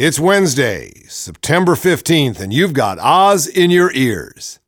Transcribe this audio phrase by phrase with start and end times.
[0.00, 4.60] It's Wednesday, September 15th, and you've got Oz in your ears.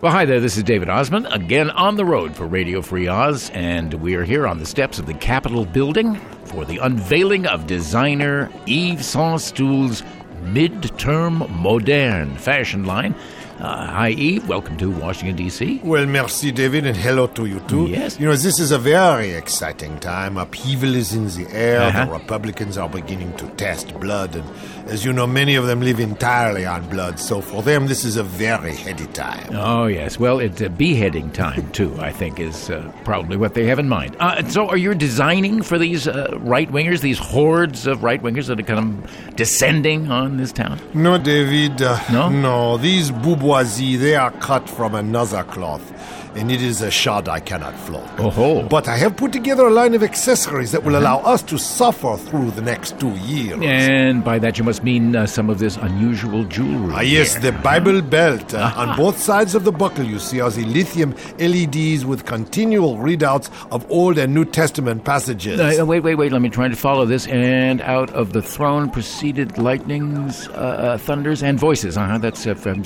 [0.00, 0.38] Well, hi there.
[0.38, 4.22] This is David Osmond, again on the road for Radio Free Oz, and we are
[4.22, 9.40] here on the steps of the Capitol building for the unveiling of designer Yves Saint
[9.40, 10.04] Stoul's
[10.44, 13.16] midterm modern fashion line.
[13.60, 14.46] Uh, hi, Eve.
[14.48, 15.80] Welcome to Washington, D.C.
[15.84, 17.86] Well, merci, David, and hello to you, too.
[17.86, 18.18] Yes.
[18.18, 20.36] You know, this is a very exciting time.
[20.36, 21.80] Upheaval is in the air.
[21.82, 22.06] Uh-huh.
[22.06, 24.44] The Republicans are beginning to test blood, and
[24.88, 28.16] as you know, many of them live entirely on blood, so for them, this is
[28.16, 29.48] a very heady time.
[29.54, 30.18] Oh, yes.
[30.18, 33.88] Well, it's a beheading time, too, I think, is uh, probably what they have in
[33.88, 34.16] mind.
[34.18, 38.48] Uh, so, are you designing for these uh, right wingers, these hordes of right wingers
[38.48, 40.80] that are kind of descending on this town?
[40.92, 41.80] No, David.
[41.80, 42.28] uh, No?
[42.28, 43.12] No, these
[43.44, 45.92] they are cut from another cloth,
[46.34, 48.08] and it is a shot I cannot float.
[48.18, 48.62] Oh-ho.
[48.68, 52.16] But I have put together a line of accessories that will allow us to suffer
[52.16, 53.60] through the next two years.
[53.62, 56.94] And by that, you must mean uh, some of this unusual jewelry.
[56.94, 58.54] Ah, yes, the Bible belt.
[58.54, 62.96] Uh, on both sides of the buckle, you see, are the lithium LEDs with continual
[62.96, 65.60] readouts of Old and New Testament passages.
[65.60, 66.32] Uh, wait, wait, wait.
[66.32, 67.26] Let me try to follow this.
[67.26, 71.96] And out of the throne proceeded lightnings, uh, uh, thunders, and voices.
[71.96, 72.18] Uh-huh.
[72.18, 72.84] That's uh, from uh,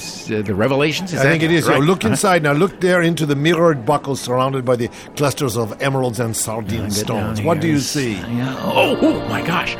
[0.48, 1.12] the Revelations.
[1.12, 1.68] Is I think it is.
[1.68, 1.80] Right?
[1.80, 2.10] Look Uh-huh.
[2.10, 2.52] inside now.
[2.52, 7.40] Look there into the mirrored buckle surrounded by the clusters of emeralds and sardine stones.
[7.42, 8.14] What do you see?
[8.14, 8.56] Yeah.
[8.58, 9.76] Oh, oh, my gosh.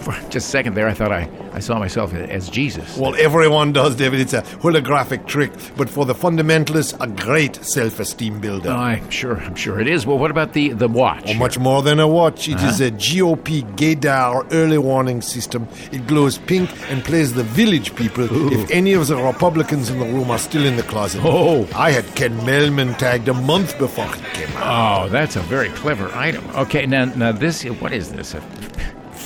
[0.00, 2.96] For just a second there, I thought I, I saw myself as Jesus.
[2.96, 4.20] Well, everyone does, David.
[4.20, 8.70] It's a holographic trick, but for the fundamentalists, a great self-esteem builder.
[8.70, 9.36] Oh, I'm sure.
[9.38, 10.06] I'm sure it is.
[10.06, 11.24] Well, what about the the watch?
[11.26, 12.48] Well, much more than a watch.
[12.48, 12.84] It is Uh-huh.
[12.86, 15.68] a GOP Gaydar early warning system.
[15.92, 20.06] It glows pink and plays the village people if any of the Republicans in the
[20.06, 21.20] room are still in the closet.
[21.24, 21.68] Oh.
[21.74, 25.06] I had Ken Mehlman tagged a month before he came out.
[25.06, 26.44] Oh, that's a very clever item.
[26.56, 28.34] Okay, now now this what is this?
[28.34, 28.40] A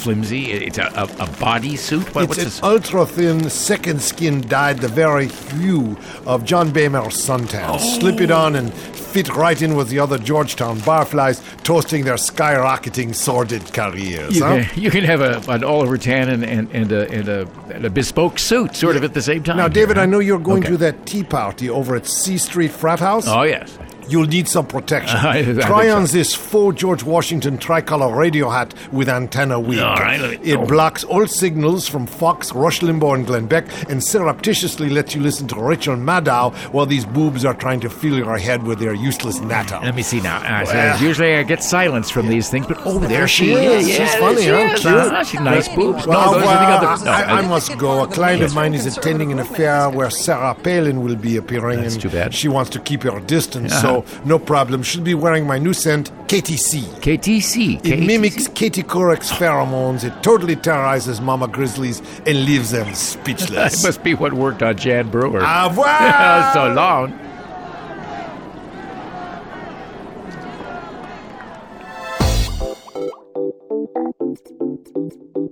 [0.04, 0.52] flimsy?
[0.52, 2.14] It's a a, a body suit.
[2.14, 2.62] What, it's what's an this?
[2.62, 7.66] ultra thin, second skin dyed the very hue of John Boehner's suntan.
[7.68, 7.98] Oh.
[7.98, 13.14] Slip it on and fit right in with the other Georgetown barflies toasting their skyrocketing
[13.14, 14.36] sordid careers.
[14.36, 14.64] You huh?
[14.64, 17.84] can, you can have a, an Oliver tan and, and, and, a, and, a, and
[17.84, 19.56] a bespoke suit sort of at the same time.
[19.56, 20.10] Now, David, I uh-huh.
[20.10, 20.72] know you're going Okay.
[20.72, 23.26] to that tea party over at C Street Frat House.
[23.28, 23.78] Oh, yes.
[24.08, 25.16] You'll need some protection.
[25.16, 25.96] I- I think Try so.
[25.96, 29.80] on this faux George Washington tricolor radio hat with antenna wing.
[29.80, 30.66] All right, let me- it oh.
[30.66, 35.46] blocks all signals from Fox, Rush Limbaugh, and Glenn Beck, and surreptitiously lets you listen
[35.48, 39.40] to Rachel Maddow while these boobs are trying to fill your head with their useless
[39.40, 39.78] natter.
[39.82, 40.38] Let me see now.
[40.38, 43.82] Uh, so usually I get silence from these things, but oh, there, she she is.
[43.82, 43.88] is.
[43.88, 44.74] She's Yeah, funny, she huh?
[44.76, 44.86] Cute.
[44.86, 45.24] Uh-huh.
[45.24, 46.06] She's nice boobs.
[46.06, 47.04] Well, no, those uh, are the other.
[47.04, 48.02] No, I, I uh, must go.
[48.04, 51.80] A client of mine is attending an affair where Sarah Palin will be appearing.
[51.82, 52.34] That's and too bad.
[52.34, 53.80] She wants to keep her distance, Uh-huh.
[53.82, 53.93] so
[54.24, 54.82] no problem.
[54.82, 56.82] She'll be wearing my new scent, KTC.
[57.00, 57.76] KTC.
[57.76, 58.06] It KTC.
[58.06, 60.04] mimics Katie Couric's pheromones.
[60.04, 63.84] It totally terrorizes mama grizzlies and leaves them That speechless.
[63.84, 65.40] must be what worked on Jan Brewer.
[65.42, 66.52] Ah, Au revoir!
[66.54, 67.20] so long.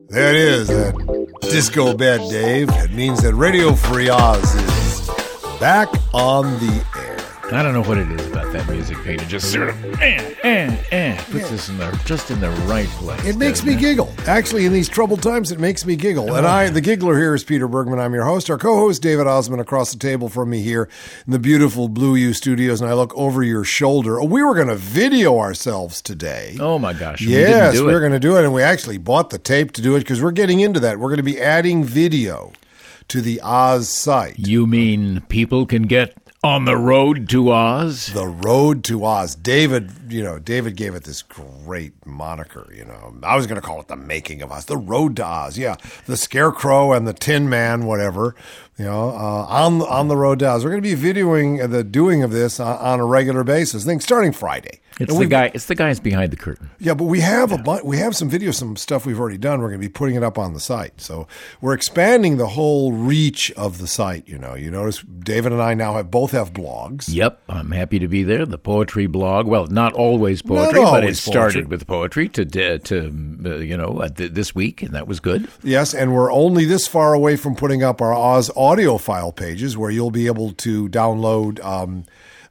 [0.08, 2.68] There it is, that disco bed, Dave.
[2.70, 5.08] It means that Radio Free Oz is
[5.58, 6.91] back on the air.
[7.54, 9.24] I don't know what it is about that music, Peter.
[9.26, 13.24] Just sort of eh, eh, eh, puts us in the just in the right place.
[13.26, 14.10] It makes me giggle.
[14.26, 16.34] Actually, in these troubled times, it makes me giggle.
[16.34, 17.98] And I, the giggler here is Peter Bergman.
[17.98, 18.48] I'm your host.
[18.48, 20.88] Our co-host, David Osmond, across the table from me here
[21.26, 22.80] in the beautiful Blue U Studios.
[22.80, 24.18] And I look over your shoulder.
[24.18, 26.56] Oh, we were going to video ourselves today.
[26.58, 27.20] Oh my gosh!
[27.20, 28.44] yes, didn't we're going to do it.
[28.44, 30.98] And we actually bought the tape to do it because we're getting into that.
[30.98, 32.52] We're going to be adding video
[33.08, 34.38] to the Oz site.
[34.38, 38.06] You mean people can get on the road to Oz?
[38.06, 39.36] The Road to Oz.
[39.36, 43.14] David, you know, David gave it this great moniker, you know.
[43.22, 44.66] I was going to call it the making of Oz.
[44.66, 45.58] The Road to Oz.
[45.58, 45.76] Yeah.
[46.06, 48.34] The Scarecrow and the Tin Man, whatever,
[48.78, 50.64] you know, uh, on, on the Road to Oz.
[50.64, 53.86] We're going to be videoing the doing of this on, on a regular basis, I
[53.86, 54.80] think starting Friday.
[55.00, 55.50] It's And the guy.
[55.54, 56.70] It's the guys behind the curtain.
[56.78, 59.60] Yeah, but we have a bu- we have some video, some stuff we've already done.
[59.60, 61.26] We're going to be putting it up on the site, so
[61.62, 64.28] we're expanding the whole reach of the site.
[64.28, 67.06] You know, you notice David and I now have both have blogs.
[67.08, 68.44] Yep, I'm happy to be there.
[68.44, 69.46] The poetry blog.
[69.46, 71.68] Well, not always poetry, but it always started poetry.
[71.68, 72.44] with poetry to
[72.78, 72.98] to
[73.44, 75.48] uh, you know uh, th- this week, and that was good.
[75.62, 79.76] Yes, and we're only this far away from putting up our Oz audio file pages
[79.76, 82.04] where you'll be able to download um,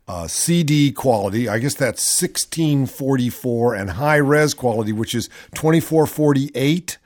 [0.07, 1.47] uh, CD quality.
[1.47, 6.97] I guess that's 1644 and high res quality, which is 2448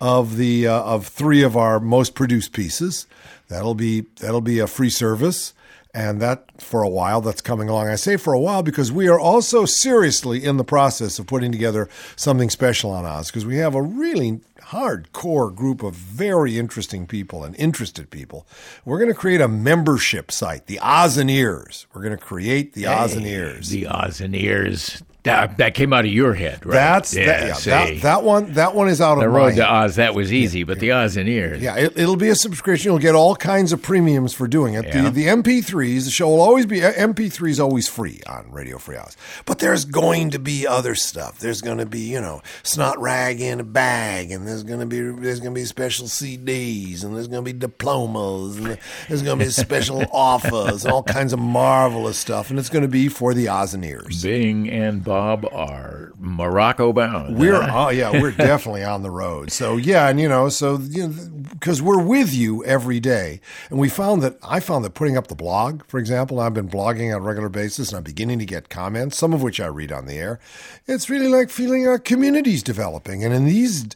[0.00, 3.06] of the uh, of three of our most produced pieces.
[3.48, 5.52] That'll be that'll be a free service.
[5.96, 7.88] And that for a while, that's coming along.
[7.88, 11.50] I say for a while because we are also seriously in the process of putting
[11.50, 17.06] together something special on Oz because we have a really hardcore group of very interesting
[17.06, 18.46] people and interested people.
[18.84, 21.86] We're going to create a membership site, the Oz and Ears.
[21.94, 23.70] We're going to create the Oz and Ears.
[23.70, 25.02] The Oz and Ears.
[25.26, 26.72] That, that came out of your head, right?
[26.72, 28.52] That's that, yeah, that, that one.
[28.52, 29.96] That one is out of the of the road to Oz.
[29.96, 31.60] That was easy, but the Oz and ears.
[31.60, 32.90] Yeah, it, will be a subscription.
[32.92, 34.86] You'll get all kinds of premiums for doing it.
[34.86, 35.02] Yeah.
[35.02, 37.60] The, the MP3s, the show will always be MP3s.
[37.60, 39.16] always free on Radio Free Oz.
[39.44, 41.40] But there's going to be other stuff.
[41.40, 44.86] There's going to be you know snot rag in a bag, and there's going to
[44.86, 49.22] be there's going to be special CDs, and there's going to be diplomas, and there's
[49.22, 52.88] going to be special offers, and all kinds of marvelous stuff, and it's going to
[52.88, 54.22] be for the Oz and ears.
[54.22, 55.15] Bing and Bob
[55.52, 57.36] are Morocco bound.
[57.36, 59.50] We're oh yeah, we're definitely on the road.
[59.52, 61.14] So yeah, and you know, so you know,
[61.50, 63.40] because we're with you every day,
[63.70, 66.68] and we found that I found that putting up the blog, for example, I've been
[66.68, 69.66] blogging on a regular basis, and I'm beginning to get comments, some of which I
[69.66, 70.40] read on the air.
[70.86, 73.86] It's really like feeling our community's developing, and in these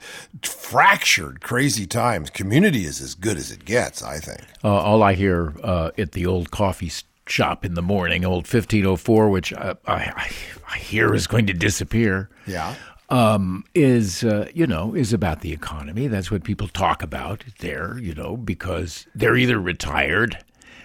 [0.42, 4.02] fractured, crazy times, community is as good as it gets.
[4.02, 4.42] I think.
[4.62, 6.90] Uh, all I hear uh, at the old coffee
[7.30, 10.30] shop in the morning, old 1504, which I, I,
[10.68, 12.30] I hear is going to disappear.
[12.46, 12.74] Yeah.
[13.08, 16.06] Um, is uh, you know is about the economy.
[16.06, 17.98] That's what people talk about there.
[17.98, 20.38] You know because they're either retired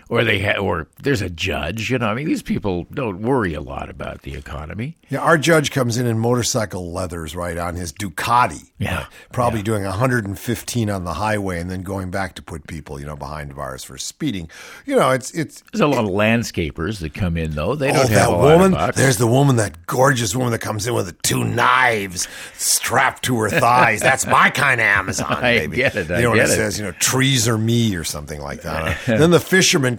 [0.09, 1.89] or they ha- or there's a judge.
[1.89, 4.97] You know, I mean, these people don't worry a lot about the economy.
[5.09, 8.71] Yeah, our judge comes in in motorcycle leathers, right, on his Ducati.
[8.79, 8.97] Yeah.
[8.97, 9.07] right?
[9.31, 13.15] probably doing 115 on the highway and then going back to put people, you know,
[13.15, 14.49] behind bars for speeding.
[14.85, 15.63] You know, it's it's.
[15.71, 17.75] There's a lot of landscapers that come in though.
[17.75, 18.91] They Oh, don't have that woman!
[18.95, 22.27] There's the woman, that gorgeous woman that comes in with the two knives
[22.57, 24.01] strapped to her thighs.
[24.01, 25.77] That's my kind of Amazon, I baby.
[25.77, 26.47] get it, I You know, when it it.
[26.49, 28.97] says, you know, trees are me or something like that.
[29.05, 29.39] then the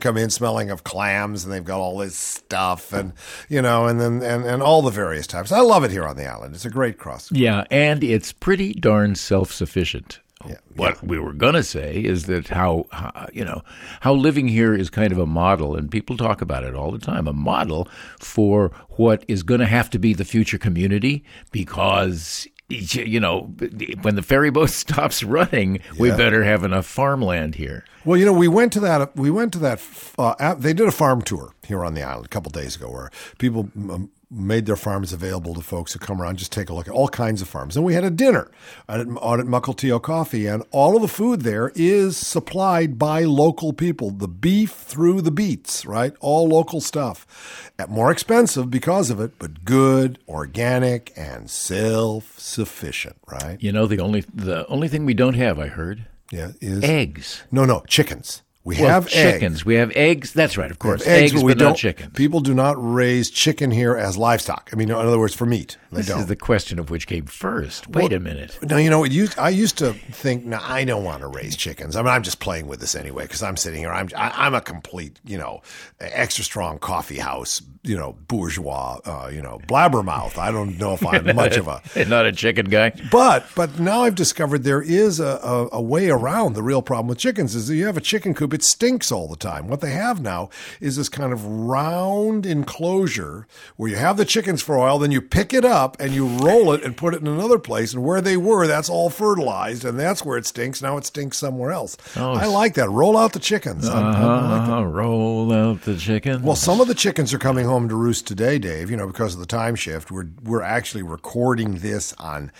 [0.00, 3.12] come in smelling of clams, and they've got all this stuff, and
[3.48, 5.52] you know, and then and, and all the various types.
[5.52, 6.54] I love it here on the island.
[6.54, 7.30] It's a great cross.
[7.32, 10.20] Yeah, and it's pretty darn self-sufficient.
[10.46, 13.62] Yeah, what we were going to say is that how, how you know
[14.00, 16.98] how living here is kind of a model, and people talk about it all the
[16.98, 17.26] time.
[17.26, 17.88] A model
[18.20, 22.46] for what is going to have to be the future community because.
[22.68, 23.42] You know,
[24.02, 26.16] when the ferry boat stops running, we Yeah.
[26.16, 27.84] better have enough farmland here.
[28.04, 29.14] Well, you know, we went to that.
[29.16, 29.80] We went to that.
[30.18, 33.10] Uh, they did a farm tour here on the island a couple days ago, where
[33.38, 36.88] people um, made their farms available to folks who come around, just take a look
[36.88, 37.76] at all kinds of farms.
[37.76, 38.50] And we had a dinner
[38.88, 43.22] out at, out at Mukilteo Coffee, and all of the food there is supplied by
[43.22, 44.10] local people.
[44.10, 46.12] The beef through the beets, right?
[46.20, 47.70] All local stuff.
[47.78, 53.58] At more expensive because of it, but good, organic, and self-sufficient, right?
[53.60, 57.44] You know, the only the only thing we don't have, I heard, Yeah, is eggs.
[57.52, 58.42] no, no chickens.
[58.66, 59.12] We Well, have eggs.
[59.14, 59.64] chickens.
[59.64, 60.32] We have eggs.
[60.32, 61.06] That's right, of course.
[61.06, 61.76] We eggs, eggs, but we but don't.
[61.76, 62.10] chickens.
[62.14, 64.70] People do not raise chicken here as livestock.
[64.72, 65.76] I mean, in other words, for meat.
[65.92, 66.18] They This don't.
[66.18, 67.86] is the question of which came first.
[67.88, 68.58] Wait a minute.
[68.62, 71.94] no, you know, used, I used to think, no, I don't want to raise chickens.
[71.94, 73.92] I mean, I'm just playing with this anyway because I'm sitting here.
[73.92, 75.62] I'm, I, I'm a complete, you know,
[76.00, 80.36] extra strong coffee house, you know, bourgeois, uh, you know, blabbermouth.
[80.38, 82.92] I don't know if I'm much of a not a chicken guy.
[83.10, 87.08] but but now I've discovered there is a, a, a way around the real problem
[87.08, 89.68] with chickens is that you have a chicken coop, it stinks all the time.
[89.68, 90.50] What they have now
[90.80, 93.46] is this kind of round enclosure
[93.76, 96.26] where you have the chickens for a while, then you pick it up and you
[96.26, 97.92] roll it and put it in another place.
[97.94, 100.82] And where they were, that's all fertilized, and that's where it stinks.
[100.82, 101.96] Now it stinks somewhere else.
[102.16, 102.88] Oh, I like that.
[102.90, 103.88] Roll out the chickens.
[103.88, 106.42] I- I like Uh, roll out the chicken.
[106.42, 108.90] well, some of the chickens are coming home to roost today, Dave.
[108.90, 110.10] You know, because of the time shift.
[110.10, 112.50] We're we're actually recording this on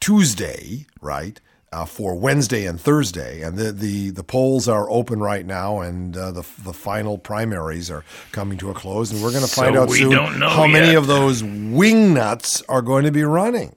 [0.00, 1.40] Tuesday, right?
[1.72, 6.14] Uh, for Wednesday and Thursday, and the, the, the polls are open right now, and
[6.14, 9.74] uh, the the final primaries are coming to a close, and we're going to find
[9.74, 13.74] So out soon how many of those wing nuts are going to be running.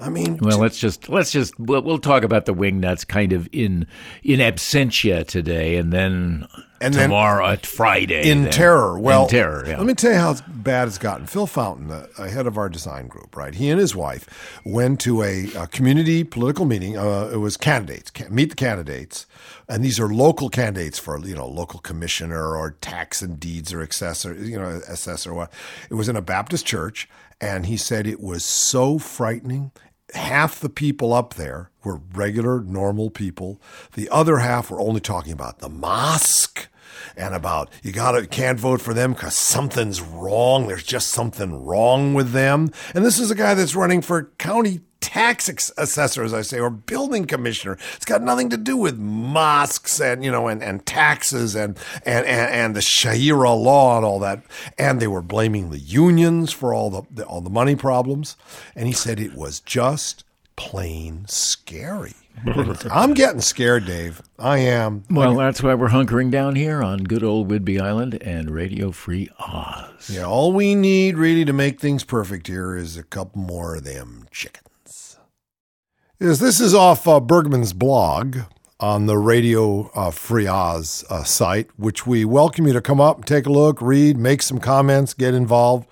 [0.00, 3.32] I mean, well, let's just let's just we'll, we'll talk about the wing nuts kind
[3.32, 3.84] of in
[4.22, 6.46] in absentia today, and then
[6.80, 8.52] And then tomorrow at Friday in then.
[8.52, 8.96] terror.
[8.96, 9.64] Well, in terror.
[9.66, 9.78] Yeah.
[9.78, 11.26] let me tell you how bad it's gotten.
[11.26, 13.52] Phil Fountain, the uh, head of our design group, right?
[13.56, 16.96] He and his wife went to a, a community political meeting.
[16.96, 19.26] Uh, it was candidates, ca- meet the candidates,
[19.68, 23.82] and these are local candidates for you know local commissioner or tax and deeds or
[23.82, 25.34] assessor, you know, assessor.
[25.34, 25.52] What?
[25.90, 27.08] It was in a Baptist church,
[27.40, 29.72] and he said it was so frightening.
[30.14, 33.60] Half the people up there were regular, normal people.
[33.94, 36.68] The other half were only talking about the mosque
[37.16, 40.66] and about you gotta can't vote for them because something's wrong.
[40.66, 42.70] There's just something wrong with them.
[42.94, 46.70] And this is a guy that's running for county tax assessor, as I say, or
[46.70, 47.78] building commissioner.
[47.96, 52.26] It's got nothing to do with mosques and you know and, and taxes and, and
[52.26, 54.42] and and the Sharia law and all that.
[54.76, 58.36] And they were blaming the unions for all the, the all the money problems.
[58.74, 60.24] And he said it was just
[60.58, 62.14] plain scary.
[62.90, 64.20] I'm getting scared, Dave.
[64.38, 65.04] I am.
[65.10, 69.28] Well, that's why we're hunkering down here on good old Whidbey Island and Radio Free
[69.38, 70.10] Oz.
[70.10, 73.84] Yeah, all we need really to make things perfect here is a couple more of
[73.84, 74.68] them chickens
[76.20, 78.38] is this is off uh, Bergman's blog
[78.80, 83.24] on the Radio uh, Free Oz uh, site, which we welcome you to come up,
[83.24, 85.86] take a look, read, make some comments, get involved.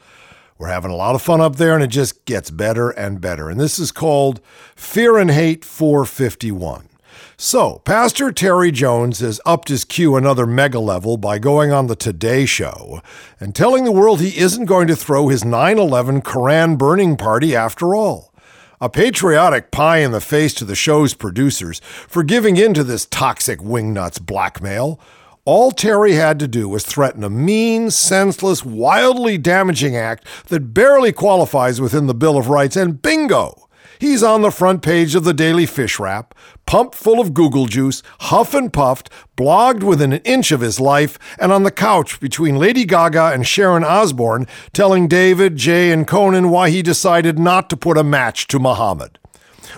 [0.58, 3.50] We're having a lot of fun up there, and it just gets better and better.
[3.50, 4.40] And this is called
[4.74, 6.88] Fear and Hate 451.
[7.36, 11.96] So, Pastor Terry Jones has upped his cue another mega level by going on the
[11.96, 13.02] Today Show
[13.38, 17.54] and telling the world he isn't going to throw his 9 11 Koran burning party
[17.54, 18.32] after all
[18.80, 23.06] a patriotic pie in the face to the show's producers for giving in to this
[23.06, 25.00] toxic wingnuts blackmail.
[25.46, 31.12] All Terry had to do was threaten a mean, senseless, wildly damaging act that barely
[31.12, 33.68] qualifies within the Bill of Rights, and bingo!
[34.00, 36.34] He's on the front page of the Daily Fish Wrap,
[36.66, 41.16] pumped full of Google juice, huff and puffed, blogged within an inch of his life,
[41.38, 46.50] and on the couch between Lady Gaga and Sharon Osbourne, telling David, Jay, and Conan
[46.50, 49.20] why he decided not to put a match to Muhammad.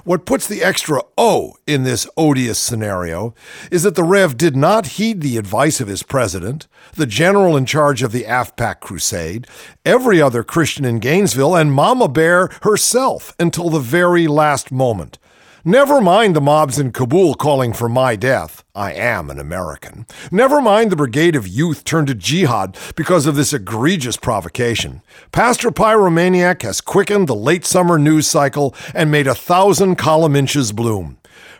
[0.04, 3.34] What puts the extra O in this odious scenario
[3.70, 7.66] is that the Rev did not heed the advice of his president, the general in
[7.66, 9.46] charge of the AfPak crusade,
[9.84, 15.18] every other Christian in Gainesville, and Mama Bear herself until the very last moment.
[15.64, 18.62] Never mind the mobs in Kabul calling for my death.
[18.76, 20.06] I am an American.
[20.30, 25.02] Never mind the brigade of youth turned to jihad because of this egregious provocation.
[25.32, 30.70] Pastor Pyromaniac has quickened the late summer news cycle and made a thousand column inches
[30.70, 31.18] bloom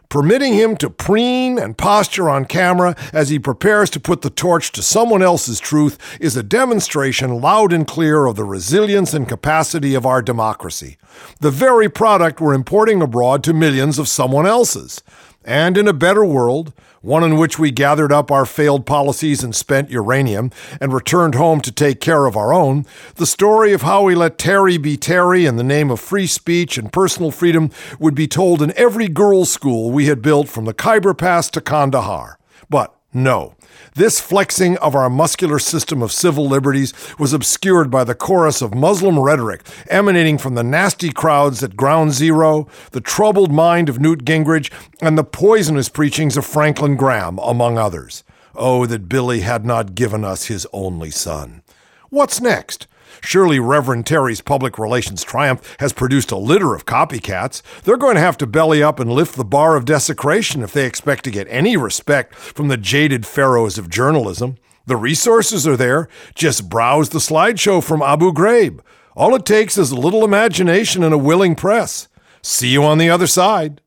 [0.09, 4.73] permitting him to preen and posture on camera as he prepares to put the torch
[4.73, 9.95] to someone else's truth is a demonstration loud and clear of the resilience and capacity
[9.95, 10.97] of our democracy,
[11.41, 15.03] the very product we're importing abroad to millions of someone else's.
[15.45, 19.55] And in a better world, one in which we gathered up our failed policies and
[19.55, 20.51] spent uranium
[20.81, 22.85] and returned home to take care of our own,
[23.17, 26.79] the story of how we let Terry be Terry in the name of free speech
[26.79, 30.75] and personal freedom would be told in every girls' school we had built from the
[30.75, 32.39] Khyber Pass to Kandahar.
[32.69, 33.55] But no,
[33.95, 38.75] this flexing of our muscular system of civil liberties was obscured by the chorus of
[38.75, 44.25] Muslim rhetoric emanating from the nasty crowds at Ground Zero, the troubled mind of Newt
[44.25, 48.25] Gingrich, and the poisonous preachings of Franklin Graham, among others.
[48.55, 51.63] Oh, that Billy had not given us his only son.
[52.11, 52.87] What's next?
[53.21, 57.63] Surely Reverend Terry's public relations triumph has produced a litter of copycats.
[57.83, 60.87] They're going to have to belly up and lift the bar of desecration if they
[60.87, 64.57] expect to get any respect from the jaded pharaohs of journalism.
[64.87, 66.09] The resources are there.
[66.35, 68.81] Just browse the slideshow from Abu Ghraib.
[69.15, 72.09] All it takes is a little imagination and a willing press.
[72.41, 73.81] See you on the other side.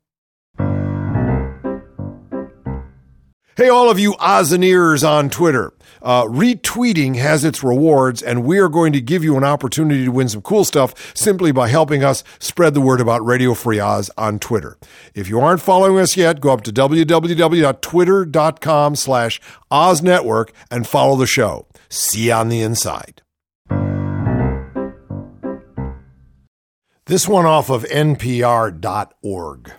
[3.62, 5.72] Hey, all of you Ozineers on Twitter.
[6.02, 10.12] Uh, retweeting has its rewards, and we are going to give you an opportunity to
[10.12, 14.10] win some cool stuff simply by helping us spread the word about Radio Free Oz
[14.18, 14.80] on Twitter.
[15.14, 21.16] If you aren't following us yet, go up to www.twitter.com slash Oz Network and follow
[21.16, 21.68] the show.
[21.88, 23.22] See you on the inside.
[27.06, 29.72] This one off of NPR.org.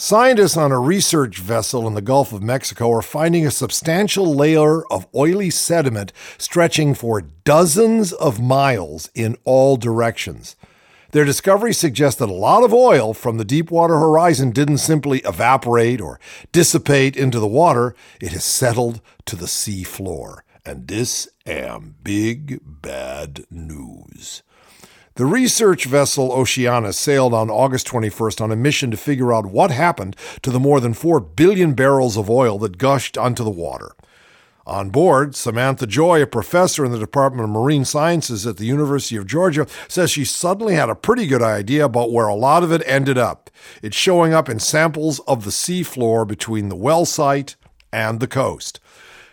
[0.00, 4.86] Scientists on a research vessel in the Gulf of Mexico are finding a substantial layer
[4.92, 10.54] of oily sediment stretching for dozens of miles in all directions.
[11.10, 16.00] Their discovery suggests that a lot of oil from the Deepwater Horizon didn't simply evaporate
[16.00, 16.20] or
[16.52, 20.44] dissipate into the water, it has settled to the sea floor.
[20.64, 24.44] And this am big bad news.
[25.18, 29.72] The research vessel Oceanus sailed on August 21st on a mission to figure out what
[29.72, 33.96] happened to the more than 4 billion barrels of oil that gushed onto the water.
[34.64, 39.16] On board, Samantha Joye, a professor in the Department of Marine Sciences at the University
[39.16, 42.70] of Georgia, says she suddenly had a pretty good idea about where a lot of
[42.70, 43.50] it ended up.
[43.82, 47.56] It's showing up in samples of the seafloor between the well site
[47.92, 48.78] and the coast.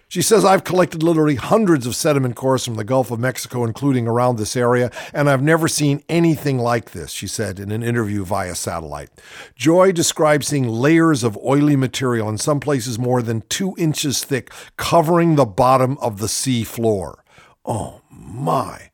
[0.07, 4.07] She says, I've collected literally hundreds of sediment cores from the Gulf of Mexico, including
[4.07, 8.23] around this area, and I've never seen anything like this, she said in an interview
[8.23, 9.09] via satellite.
[9.55, 14.51] Joye describes seeing layers of oily material, in some places more than two inches thick,
[14.77, 17.23] covering the bottom of the sea floor.
[17.65, 18.91] Oh my.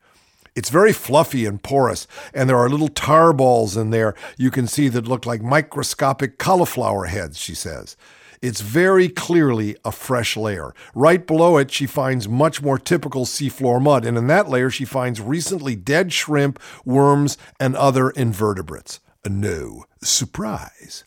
[0.54, 4.66] It's very fluffy and porous, and there are little tar balls in there you can
[4.66, 7.96] see that look like microscopic cauliflower heads, she says.
[8.42, 10.74] It's very clearly a fresh layer.
[10.96, 14.84] Right below it, she finds much more typical seafloor mud, and in that layer, she
[14.84, 18.98] finds recently dead shrimp, worms, and other invertebrates.
[19.24, 21.04] No surprise.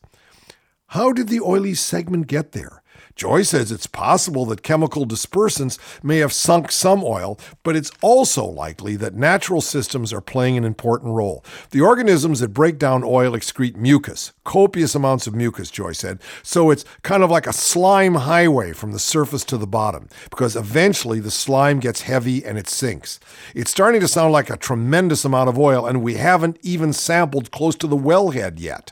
[0.88, 2.82] How did the oily segment get there?
[3.16, 8.44] Joye says it's possible that chemical dispersants may have sunk some oil, but it's also
[8.44, 11.44] likely that natural systems are playing an important role.
[11.72, 16.72] The organisms that break down oil excrete mucus, copious amounts of mucus, Joye said, so
[16.72, 21.22] it's kind of like a slime highway from the surface to the bottom, because eventually
[21.22, 23.22] the slime gets heavy and it sinks.
[23.54, 27.52] It's starting to sound like a tremendous amount of oil, and we haven't even sampled
[27.52, 28.92] close to the wellhead yet.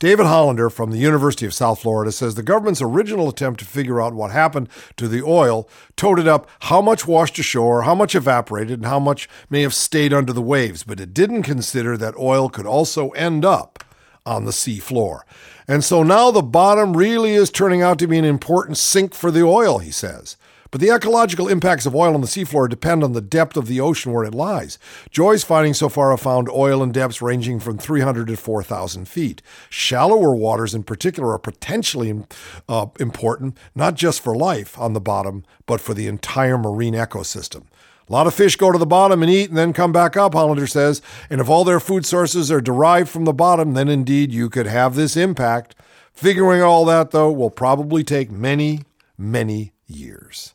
[0.00, 4.00] David Hollander from the University of South Florida says the government's original attempt to figure
[4.02, 8.80] out what happened to the oil toted up how much washed ashore, how much evaporated,
[8.80, 12.48] and how much may have stayed under the waves, but it didn't consider that oil
[12.48, 13.84] could also end up
[14.26, 15.24] on the sea floor.
[15.68, 19.30] And so now the bottom really is turning out to be an important sink for
[19.30, 20.36] the oil, he says.
[20.74, 23.80] But the ecological impacts of oil on the seafloor depend on the depth of the
[23.80, 24.76] ocean where it lies.
[25.08, 29.40] Joye's findings so far have found oil in depths ranging from 300 to 4,000 feet.
[29.70, 32.24] Shallower waters, in particular, are potentially
[32.68, 37.66] uh, important, not just for life on the bottom, but for the entire marine ecosystem.
[38.08, 40.34] A lot of fish go to the bottom and eat and then come back up,
[40.34, 41.00] Hollander says.
[41.30, 44.66] And if all their food sources are derived from the bottom, then indeed you could
[44.66, 45.76] have this impact.
[46.12, 48.80] Figuring all that, though, will probably take many,
[49.16, 50.53] many years.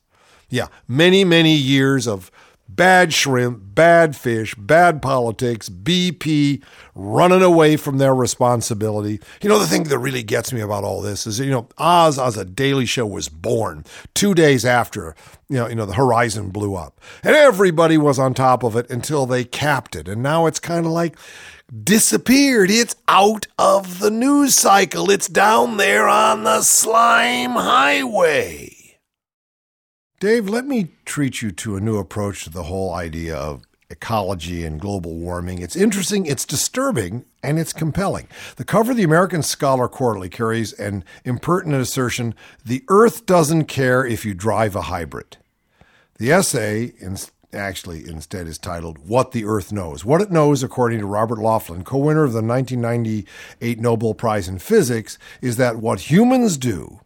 [0.50, 2.32] Yeah, many, many years of
[2.68, 6.64] bad shrimp, bad fish, bad politics, BP
[6.96, 9.20] running away from their responsibility.
[9.42, 12.20] You know, the thing that really gets me about all this is, you know, Oz
[12.20, 15.16] as a daily show was born two days after,
[15.50, 17.02] you know, you know, the horizon blew up.
[17.24, 20.08] And everybody was on top of it until they capped it.
[20.08, 21.18] And now it's kind of like,
[21.84, 22.72] disappeared.
[22.72, 25.12] It's out of the news cycle.
[25.12, 28.79] It's down there on the slime highway.
[30.20, 34.66] Dave, let me treat you to a new approach to the whole idea of ecology
[34.66, 35.60] and global warming.
[35.60, 38.28] It's interesting, it's disturbing, and it's compelling.
[38.58, 42.36] The cover of the American Scholar Quarterly carries an impertinent assertion
[42.66, 45.38] the Earth doesn't care if you drive a hybrid.
[46.18, 47.16] The essay, in,
[47.54, 50.04] actually, instead, is titled What the Earth Knows.
[50.04, 54.60] What it knows, according to Robert Laughlin, co winner of the 1998 Nobel Prize in
[54.60, 57.00] Physics, is that what humans do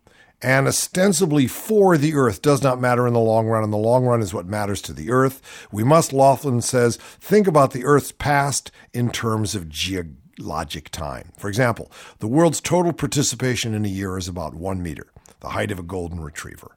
[0.44, 4.06] and ostensibly for the earth does not matter in the long run, and the long
[4.06, 5.42] run is what matters to the earth.
[5.72, 11.32] We must, Laughlin says, think about the earth's past in terms of geologic time.
[11.38, 15.08] For example, the world's total participation in a year is about one meter,
[15.40, 16.76] the height of a golden retriever.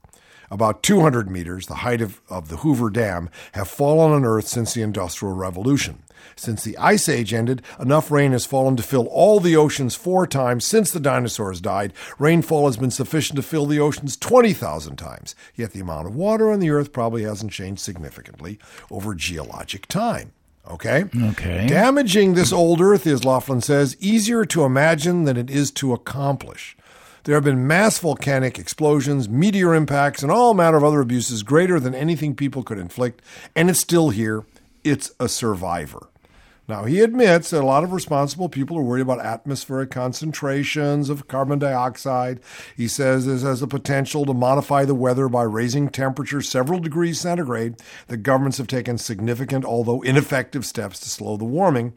[0.48, 4.74] About 200 meters, the height of, of the Hoover Dam, have fallen on Earth since
[4.74, 6.05] the Industrial Revolution.
[6.37, 10.26] Since the Ice Age ended, enough rain has fallen to fill all the oceans four
[10.26, 11.92] times since the dinosaurs died.
[12.18, 15.35] Rainfall has been sufficient to fill the oceans 20,000 times.
[15.55, 18.59] Yet the amount of water on the Earth probably hasn't changed significantly
[18.90, 20.33] over geologic time.
[20.68, 21.05] Okay?
[21.31, 21.66] Okay.
[21.66, 26.76] Damaging this old Earth is, Laughlin says, easier to imagine than it is to accomplish.
[27.26, 31.81] There have been mass volcanic explosions, meteor impacts, and all manner of other abuses greater
[31.81, 33.20] than anything people could inflict,
[33.57, 34.44] and it's still here.
[34.87, 36.11] It's a survivor.
[36.68, 41.27] Now, he admits that a lot of responsible people are worried about atmospheric concentrations of
[41.27, 42.38] carbon dioxide.
[42.77, 47.20] He says this has the potential to modify the weather by raising temperature several degrees
[47.20, 47.83] centigrade.
[48.07, 51.94] The governments have taken significant, although ineffective, steps to slow the warming.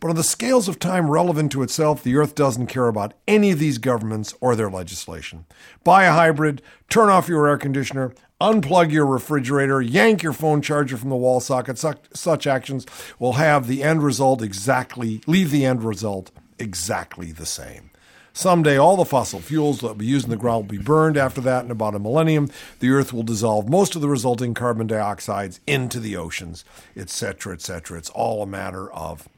[0.00, 3.52] But on the scales of time relevant to itself, the Earth doesn't care about any
[3.52, 5.46] of these governments or their legislation.
[5.84, 10.96] Buy a hybrid, turn off your air conditioner, unplug your refrigerator, yank your phone charger
[10.96, 11.78] from the wall socket.
[11.78, 12.86] Such, such actions
[13.18, 17.90] will have the end result exactly, leave the end result exactly the same.
[18.34, 21.18] Someday, all the fossil fuels that will be used in the ground will be burned.
[21.18, 22.50] After that, in about a millennium,
[22.80, 26.64] the Earth will dissolve most of the resulting carbon dioxides into the oceans,
[26.96, 27.98] etc., etc.
[27.98, 29.28] It's all a matter of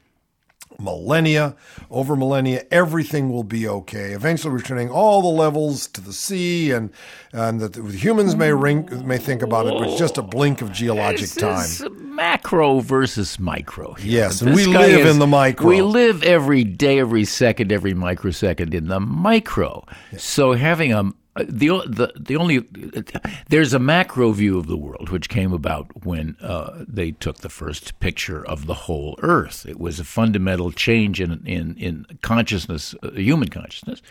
[0.79, 1.55] millennia,
[1.89, 4.11] over millennia, everything will be okay.
[4.11, 6.89] Eventually, returning all the levels to the sea, and
[7.33, 10.71] and that humans may ring, may think about it, but it's just a blink of
[10.71, 11.59] geologic This time.
[11.65, 13.93] is macro versus micro.
[13.93, 14.11] here.
[14.23, 15.67] Yes, and we live is- in the micro.
[15.67, 19.85] We live every day, every second, every microsecond in the micro.
[20.17, 22.65] So having a the the the only
[23.49, 27.49] there's a macro view of the world which came about when uh, they took the
[27.49, 29.65] first picture of the whole Earth.
[29.65, 34.01] It was a fundamental change in in in consciousness, uh, human consciousness,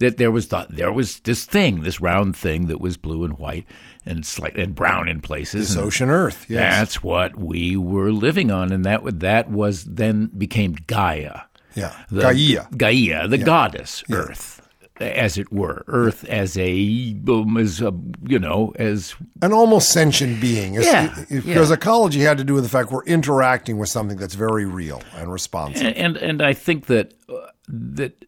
[0.00, 3.38] that there was the, there was this thing, this round thing that was blue and
[3.38, 3.66] white
[4.04, 5.68] and slight and brown in places.
[5.68, 6.44] This ocean Earth.
[6.48, 6.78] Yes.
[6.78, 11.42] That's what we were living on, and that that was then became Gaia.
[11.74, 12.66] Yeah, the, Gaia.
[12.76, 13.44] Gaia, the yeah.
[13.44, 14.16] goddess yeah.
[14.16, 14.55] Earth
[15.00, 17.92] as it were, Earth as a um, as a
[18.24, 20.74] you know as an almost sentient being.
[20.74, 21.74] yeah, because yeah.
[21.74, 25.32] ecology had to do with the fact we're interacting with something that's very real and
[25.32, 25.86] responsive.
[25.86, 28.24] And and, and I think that uh, that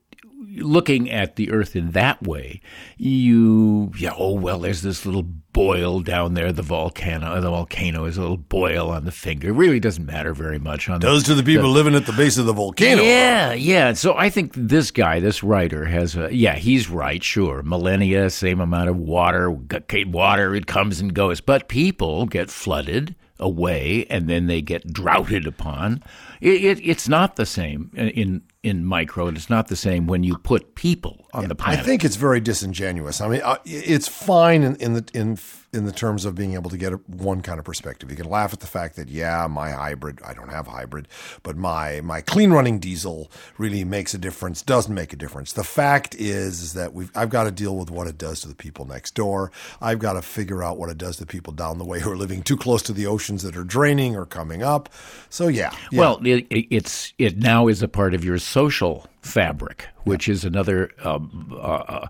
[0.58, 2.60] looking at the earth in that way,
[2.96, 7.26] you, yeah, oh, well, there's this little boil down there, the volcano.
[7.26, 9.48] Uh, the volcano is a little boil on the finger.
[9.48, 10.88] It really doesn't matter very much.
[10.88, 13.02] On Does the, to the people the, living at the base of the volcano.
[13.02, 13.92] Yeah, yeah.
[13.94, 17.62] So I think this guy, this writer, has a, yeah, he's right, sure.
[17.62, 21.40] Millennia, same amount of water, water, it comes and goes.
[21.40, 26.02] But people get flooded away and then they get droughted upon.
[26.40, 30.24] It, it, it's not the same in in micro, and it's not the same when
[30.24, 31.80] you put people on the planet.
[31.80, 33.20] I think it's very disingenuous.
[33.20, 35.36] I mean, uh, it's fine in, in the in
[35.72, 38.10] in the terms of being able to get one kind of perspective.
[38.10, 41.08] You can laugh at the fact that yeah, my hybrid, I don't have hybrid,
[41.42, 44.62] but my my clean running diesel really makes a difference.
[44.62, 45.52] Doesn't make a difference.
[45.52, 48.48] The fact is, is that we've I've got to deal with what it does to
[48.48, 49.52] the people next door.
[49.80, 52.16] I've got to figure out what it does to people down the way who are
[52.16, 54.88] living too close to the oceans that are draining or coming up.
[55.28, 56.00] So yeah, yeah.
[56.00, 60.90] well, it, it's it now is a part of your social fabric, which is another
[61.04, 62.06] um, uh,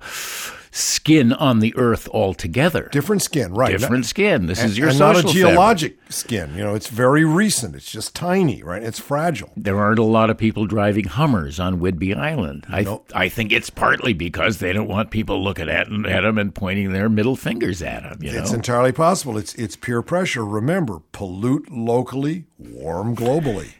[0.71, 2.89] skin on the earth altogether.
[2.93, 3.79] Different skin, right?
[3.79, 4.47] Different skin.
[4.47, 6.13] This and, is your and social not a geologic fabric.
[6.13, 6.55] skin.
[6.55, 7.75] You know, it's very recent.
[7.75, 8.83] It's just tiny, right?
[8.83, 9.53] It's fragile.
[9.57, 12.67] There aren't a lot of people driving Hummers on Whidbey Island.
[12.69, 13.11] I nope.
[13.15, 16.93] I think it's partly because they don't want people looking at, at them and pointing
[16.93, 18.19] their middle fingers at them.
[18.23, 18.43] You know?
[18.43, 19.39] It's entirely possible.
[19.39, 20.45] It's it's peer pressure.
[20.45, 23.75] Remember, pollute locally, warm globally.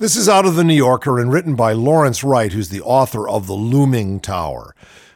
[0.00, 3.28] This is out of the New Yorker and written by Lawrence Wright, who's the author
[3.28, 4.72] of The Looming Tower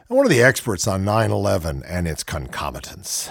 [0.09, 3.29] and one of the experts on 9 11 and its concomitants.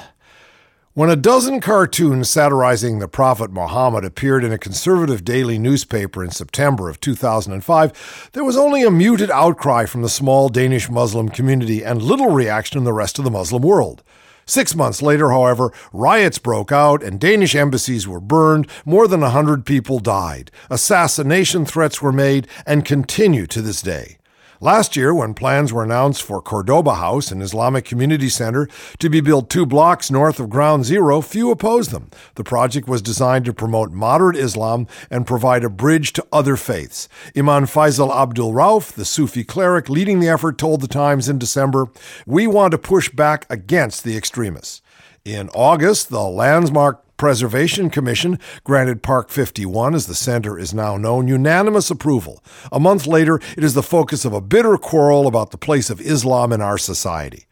[0.95, 6.31] When a dozen cartoons satirizing the Prophet Muhammad appeared in a conservative daily newspaper in
[6.31, 11.85] September of 2005, there was only a muted outcry from the small Danish Muslim community
[11.85, 14.03] and little reaction in the rest of the Muslim world.
[14.47, 18.67] Six months later, however, riots broke out and Danish embassies were burned.
[18.85, 20.51] More than a hundred people died.
[20.71, 24.19] Assassination threats were made and continue to this day.
[24.63, 28.69] Last year, when plans were announced for Cordoba House, an Islamic community center,
[29.01, 32.11] to be built two blocks north of Ground Zero, few opposed them.
[32.37, 37.09] The project was designed to promote moderate Islam and provide a bridge to other faiths.
[37.37, 41.89] Imam Faisal Abdul Rauf, the Sufi cleric leading the effort, told the Times in December,
[42.25, 44.81] We want to push back against the extremists.
[45.25, 51.29] In August, the Landmark Preservation Commission granted Park 51, as the center is now known,
[51.29, 52.43] unanimous approval.
[52.71, 56.01] A month later, it is the focus of a bitter quarrel about the place of
[56.01, 57.47] Islam in our society.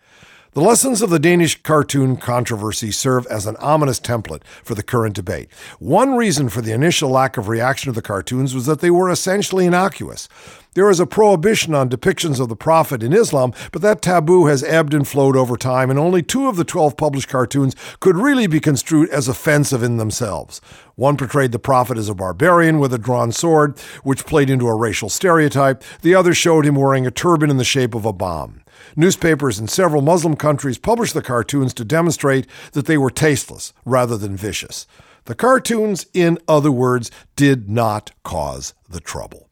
[0.52, 5.14] The lessons of the Danish cartoon controversy serve as an ominous template for the current
[5.14, 5.48] debate.
[5.78, 9.10] One reason for the initial lack of reaction to the cartoons was that they were
[9.10, 10.28] essentially innocuous.
[10.74, 14.62] There is a prohibition on depictions of the Prophet in Islam, but that taboo has
[14.62, 18.46] ebbed and flowed over time, and only two of the 12 published cartoons could really
[18.46, 20.60] be construed as offensive in themselves.
[20.94, 24.76] One portrayed the Prophet as a barbarian with a drawn sword, which played into a
[24.76, 25.82] racial stereotype.
[26.02, 28.62] The other showed him wearing a turban in the shape of a bomb.
[28.94, 34.16] Newspapers in several Muslim countries published the cartoons to demonstrate that they were tasteless rather
[34.16, 34.86] than vicious.
[35.24, 39.49] The cartoons, in other words, did not cause the trouble.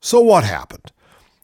[0.00, 0.92] So what happened?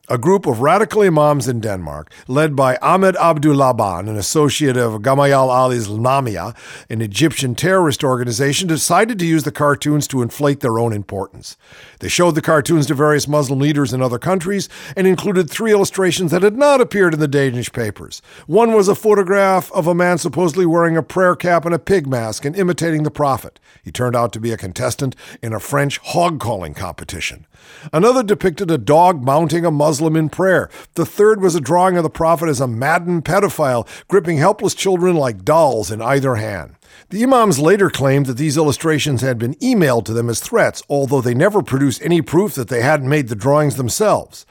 [0.09, 5.01] A group of radical imams in Denmark, led by Ahmed Abu Laban, an associate of
[5.01, 6.55] Gamayal al Islamiyah,
[6.89, 11.57] an Egyptian terrorist organization, decided to use the cartoons to inflate their own importance.
[11.99, 16.31] They showed the cartoons to various Muslim leaders in other countries and included three illustrations
[16.31, 18.21] that had not appeared in the Danish papers.
[18.45, 22.07] One was a photograph of a man supposedly wearing a prayer cap and a pig
[22.07, 23.59] mask and imitating the prophet.
[23.83, 27.45] He turned out to be a contestant in a French hog calling competition.
[27.91, 30.69] Another depicted a dog mounting a Muslim in prayer.
[30.95, 35.15] The third was a drawing of the prophet as a maddened pedophile, gripping helpless children
[35.15, 36.75] like dolls in either hand.
[37.09, 41.21] The Imams later claimed that these illustrations had been emailed to them as threats, although
[41.21, 44.45] they never produced any proof that they hadn't made the drawings themselves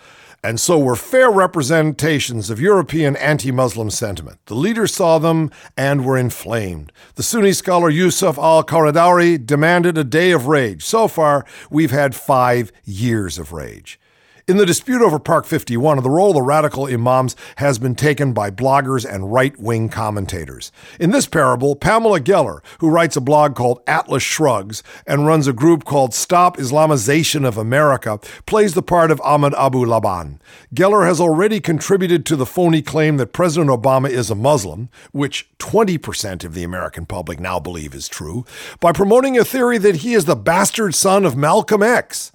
[0.47, 4.39] and so were fair representations of European anti Muslim sentiment.
[4.47, 6.93] The leaders saw them and were inflamed.
[7.17, 10.85] The Sunni scholar Yusuf al Qaradawi demanded a day of rage.
[10.85, 13.99] So far, we've had five years of rage.
[14.49, 18.33] In the dispute over Park 51, the role of the radical imams has been taken
[18.33, 20.71] by bloggers and right wing commentators.
[21.01, 25.53] In this parable, Pamela Geller, who writes a blog called Atlas Shrugs and runs a
[25.53, 30.41] group called Stop Islamization of America, plays the part of Ahmed Abu Laban.
[30.73, 35.49] Geller has already contributed to the phony claim that President Obama is a Muslim, which
[35.59, 38.45] 20% of the American public now believe is true,
[38.79, 42.31] by promoting a theory that he is the bastard son of Malcolm X.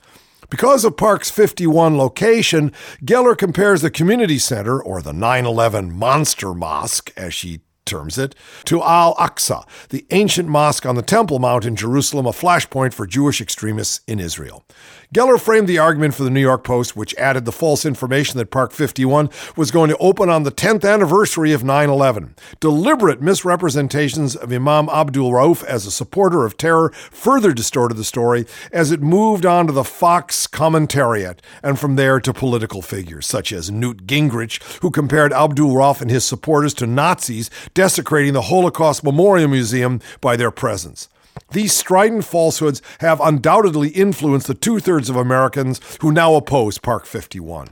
[0.51, 2.73] Because of Park's 51 location,
[3.05, 8.35] Geller compares the community center, or the 9 11 Monster Mosque, as she terms it,
[8.65, 13.05] to Al Aqsa, the ancient mosque on the Temple Mount in Jerusalem, a flashpoint for
[13.05, 14.65] Jewish extremists in Israel.
[15.13, 18.49] Geller framed the argument for the New York Post, which added the false information that
[18.49, 22.33] Park 51 was going to open on the 10th anniversary of 9 11.
[22.61, 28.45] Deliberate misrepresentations of Imam Abdul Rauf as a supporter of terror further distorted the story
[28.71, 33.51] as it moved on to the Fox commentariat and from there to political figures such
[33.51, 39.03] as Newt Gingrich, who compared Abdul Rauf and his supporters to Nazis, desecrating the Holocaust
[39.03, 41.09] Memorial Museum by their presence.
[41.51, 47.05] These strident falsehoods have undoubtedly influenced the two thirds of Americans who now oppose Park
[47.05, 47.69] 51.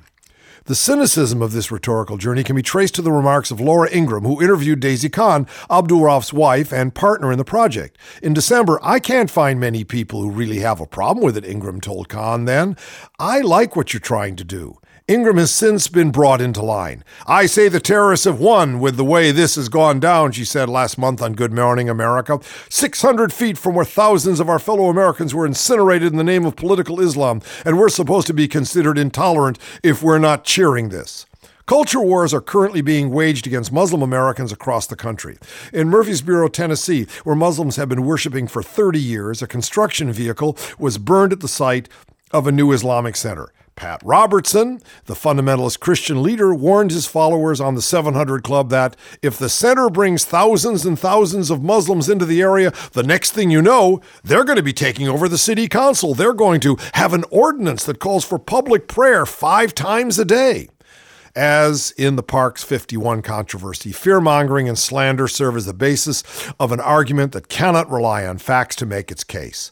[0.65, 4.25] The cynicism of this rhetorical journey can be traced to the remarks of Laura Ingraham,
[4.25, 7.97] who interviewed Daisy Khan, Abdul Rauf's wife and partner in the project.
[8.21, 11.81] In December, I can't find many people who really have a problem with it, Ingraham
[11.81, 12.77] told Khan then.
[13.17, 14.77] I like what you're trying to do.
[15.09, 17.03] Ingraham has since been brought into line.
[17.25, 20.69] I say the terrorists have won with the way this has gone down, she said
[20.69, 22.39] last month on Good Morning America.
[22.69, 26.55] 600 feet from where thousands of our fellow Americans were incinerated in the name of
[26.55, 31.25] political Islam, and we're supposed to be considered intolerant if we're not cheering this.
[31.65, 35.39] Culture wars are currently being waged against Muslim Americans across the country.
[35.73, 40.99] In Murfreesboro, Tennessee, where Muslims have been worshiping for 30 years, a construction vehicle was
[40.99, 41.89] burned at the site
[42.29, 43.51] of a new Islamic center.
[43.79, 49.37] Pat Robertson, the fundamentalist Christian leader, warned his followers on the 700 Club that if
[49.37, 53.61] the center brings thousands and thousands of Muslims into the area, the next thing you
[53.61, 56.13] know, they're going to be taking over the city council.
[56.13, 60.67] They're going to have an ordinance that calls for public prayer five times a day.
[61.33, 66.21] As in the Parks 51 controversy, fear mongering and slander serve as the basis
[66.59, 69.71] of an argument that cannot rely on facts to make its case.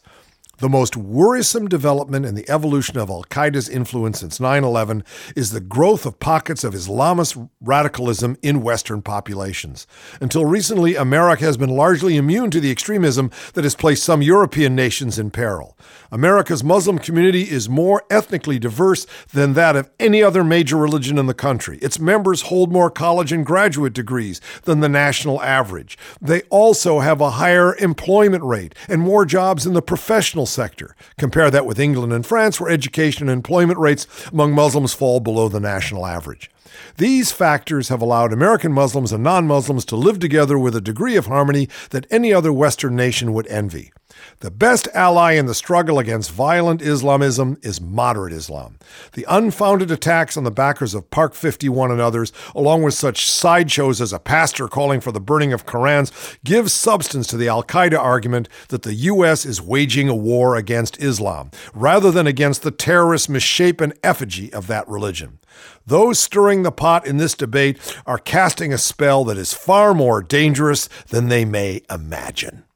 [0.59, 5.03] The most worrisome development in the evolution of Al Qaeda's influence since 9 11
[5.35, 9.85] is the growth of pockets of Islamist radicalism in Western populations.
[10.19, 14.75] Until recently, America has been largely immune to the extremism that has placed some European
[14.75, 15.77] nations in peril.
[16.11, 21.27] America's Muslim community is more ethnically diverse than that of any other major religion in
[21.27, 21.77] the country.
[21.83, 25.99] Its members hold more college and graduate degrees than the national average.
[26.19, 30.95] They also have a higher employment rate and more jobs in the professional sector.
[31.17, 35.49] Compare that with England and France, where education and employment rates among Muslims fall below
[35.49, 36.49] the national average.
[36.97, 41.15] These factors have allowed American Muslims and non Muslims to live together with a degree
[41.15, 43.91] of harmony that any other Western nation would envy.
[44.39, 48.77] The best ally in the struggle against violent Islamism is moderate Islam.
[49.13, 53.99] The unfounded attacks on the backers of Park 51 and others, along with such sideshows
[53.99, 57.97] as a pastor calling for the burning of Korans, give substance to the Al Qaeda
[57.97, 59.45] argument that the U.S.
[59.45, 64.87] is waging a war against Islam, rather than against the terrorist misshapen effigy of that
[64.87, 65.39] religion.
[65.85, 70.21] Those stirring the pot in this debate are casting a spell that is far more
[70.21, 72.66] dangerous than they may imagine.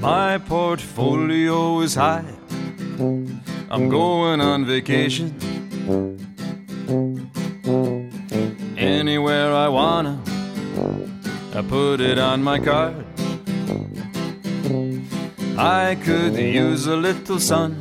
[0.00, 2.24] My portfolio is high.
[3.68, 5.34] I'm going on vacation.
[8.76, 10.22] Anywhere I wanna,
[11.54, 13.04] I put it on my card.
[15.58, 17.74] I could use a little sun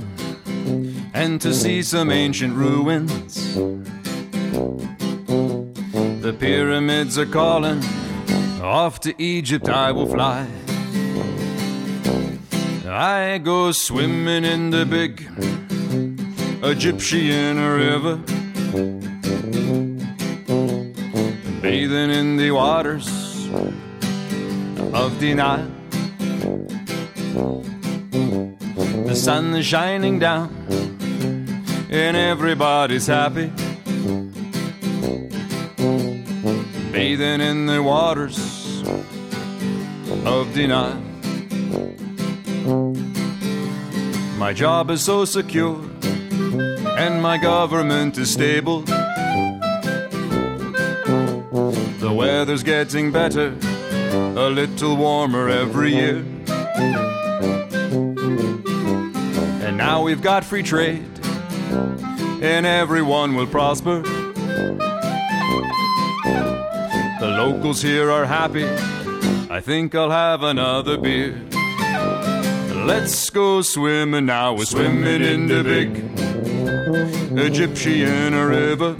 [1.14, 3.56] and to see some ancient ruins.
[6.26, 7.84] The pyramids are calling,
[8.60, 10.48] off to Egypt I will fly.
[12.90, 15.30] I go swimming in the big
[16.64, 18.16] Egyptian river,
[21.62, 23.08] bathing in the waters
[24.96, 25.72] of the Nile.
[29.06, 30.50] The sun is shining down,
[31.92, 33.52] and everybody's happy.
[36.96, 38.82] Bathing in the waters
[40.26, 40.96] of Nile.
[44.38, 45.76] My job is so secure,
[46.98, 48.84] and my government is stable.
[52.00, 53.54] The weather's getting better,
[54.38, 56.24] a little warmer every year.
[59.66, 61.04] And now we've got free trade,
[62.42, 64.02] and everyone will prosper.
[67.46, 68.66] Locals here are happy.
[69.52, 71.40] I think I'll have another beer.
[72.74, 74.56] Let's go swimming now.
[74.56, 75.90] We're swimming in the big
[77.38, 78.94] Egyptian river.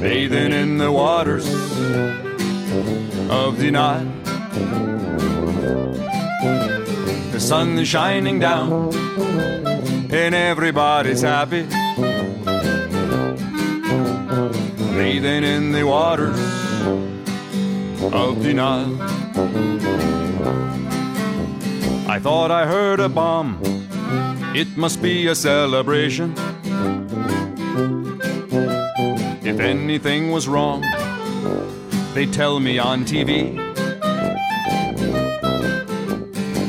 [0.00, 1.48] Bathing in the waters
[3.28, 4.06] of the Nile.
[7.32, 8.94] The sun is shining down,
[10.12, 11.66] and everybody's happy.
[14.98, 16.36] Bathing in the waters
[18.12, 19.00] of the Nile.
[22.10, 23.60] I thought I heard a bomb.
[24.56, 26.34] It must be a celebration.
[29.46, 30.80] If anything was wrong,
[32.14, 33.54] they tell me on TV.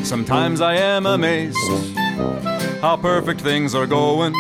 [0.06, 1.58] Sometimes I am amazed
[2.80, 4.36] how perfect things are going.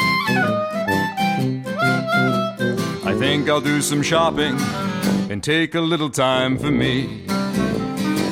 [3.19, 4.55] I think I'll do some shopping
[5.29, 7.25] and take a little time for me.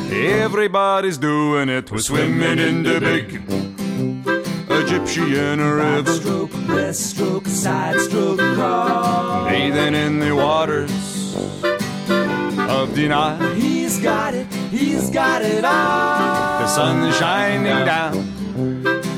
[0.09, 1.91] Everybody's doing it.
[1.91, 3.41] We're swimming in the big
[4.69, 6.13] Egyptian river.
[6.13, 9.49] Stroke, breaststroke, side stroke, crawl.
[9.49, 11.35] Bathing in the waters
[12.69, 13.55] of the Nile.
[13.55, 16.59] He's got it, he's got it all.
[16.61, 18.15] The sun is shining down,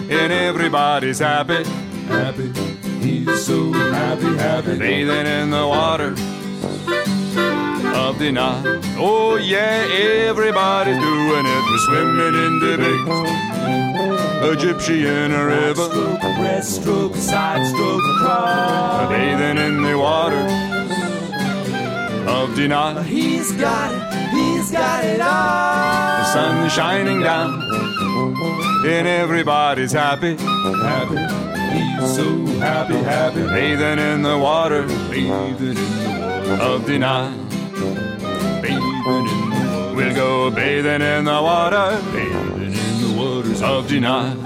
[0.09, 1.63] and everybody's happy.
[2.07, 2.51] Happy,
[2.99, 4.77] he's so happy, happy.
[4.77, 6.15] Bathing in the water
[7.95, 8.81] of the Nile.
[8.97, 9.87] Oh yeah,
[10.27, 11.63] everybody's doing it.
[11.69, 12.99] We're swimming in the big
[14.51, 15.89] Egyptian river.
[15.89, 19.09] Stroke, breaststroke, side stroke, crawl.
[19.09, 20.45] Bathing in the water
[22.29, 23.03] of the Nile.
[23.03, 26.19] He's got it, he's got it all.
[26.19, 27.61] The sun is shining down,
[28.85, 30.37] and everybody's happy.
[30.37, 31.15] Happy,
[31.71, 33.43] he's so happy, happy.
[33.43, 36.63] Bathing in the water Bathing in the water.
[36.63, 37.31] of Nile.
[38.61, 39.95] Bathing in the water.
[39.95, 44.37] We'll go bathing in the water Bathing in the waters of Nile.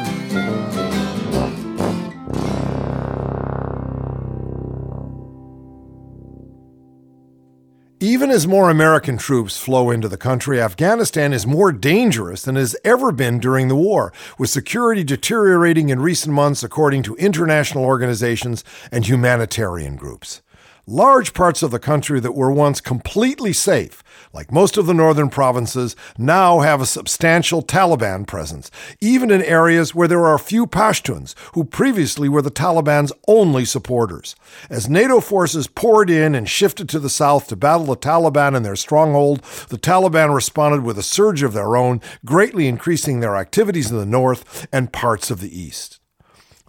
[8.23, 12.61] Even as more American troops flow into the country, Afghanistan is more dangerous than it
[12.61, 17.83] has ever been during the war, with security deteriorating in recent months, according to international
[17.83, 20.41] organizations and humanitarian groups.
[20.85, 25.29] Large parts of the country that were once completely safe, like most of the northern
[25.29, 28.69] provinces, now have a substantial Taliban presence,
[28.99, 34.35] even in areas where there are few Pashtuns, who previously were the Taliban's only supporters.
[34.69, 38.63] As NATO forces poured in and shifted to the south to battle the Taliban in
[38.63, 43.89] their stronghold, the Taliban responded with a surge of their own, greatly increasing their activities
[43.89, 46.01] in the north and parts of the east.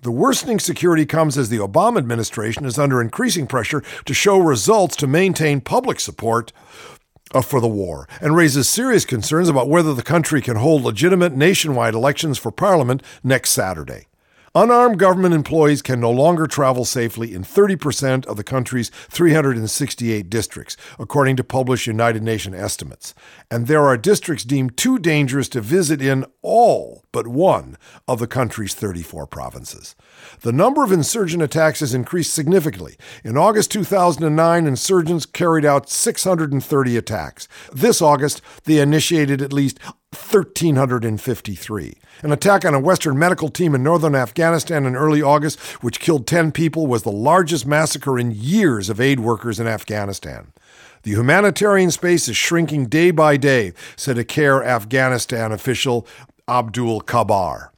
[0.04, 4.96] The worsening security comes as the Obama administration is under increasing pressure to show results
[4.96, 6.52] to maintain public support
[7.32, 11.34] uh, for the war and raises serious concerns about whether the country can hold legitimate
[11.34, 14.06] nationwide elections for parliament next Saturday.
[14.56, 20.76] Unarmed government employees can no longer travel safely in 30% of the country's 368 districts,
[20.96, 23.14] according to published United Nations estimates.
[23.50, 28.28] And there are districts deemed too dangerous to visit in all but one of the
[28.28, 29.96] country's 34 provinces.
[30.44, 32.98] The number of insurgent attacks has increased significantly.
[33.24, 37.48] In August 2009, insurgents carried out 630 attacks.
[37.72, 39.78] This August, they initiated at least
[40.12, 41.94] 1,353.
[42.20, 46.26] An attack on a Western medical team in northern Afghanistan in early August, which killed
[46.26, 50.52] 10 people, was the largest massacre in years of aid workers in Afghanistan.
[51.04, 56.06] The humanitarian space is shrinking day by day, said a CARE Afghanistan official,
[56.46, 57.73] Abdul Kabar.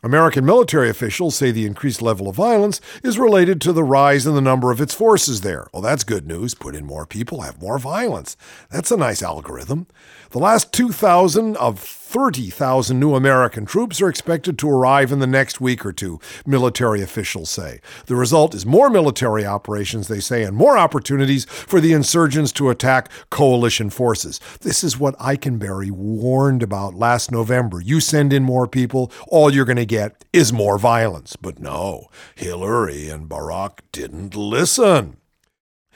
[0.00, 4.36] American military officials say the increased level of violence is related to the rise in
[4.36, 5.66] the number of its forces there.
[5.72, 6.54] Well, that's good news.
[6.54, 8.36] Put in more people, have more violence.
[8.70, 9.88] That's a nice algorithm.
[10.30, 15.60] The last 2,000 of 30,000 new American troops are expected to arrive in the next
[15.60, 17.82] week or two, military officials say.
[18.06, 22.70] The result is more military operations, they say, and more opportunities for the insurgents to
[22.70, 24.40] attack coalition forces.
[24.60, 27.78] This is what Eikenberry warned about last November.
[27.78, 31.36] You send in more people, all you're going to get is more violence.
[31.36, 35.18] But no, Hillary and Barack didn't listen.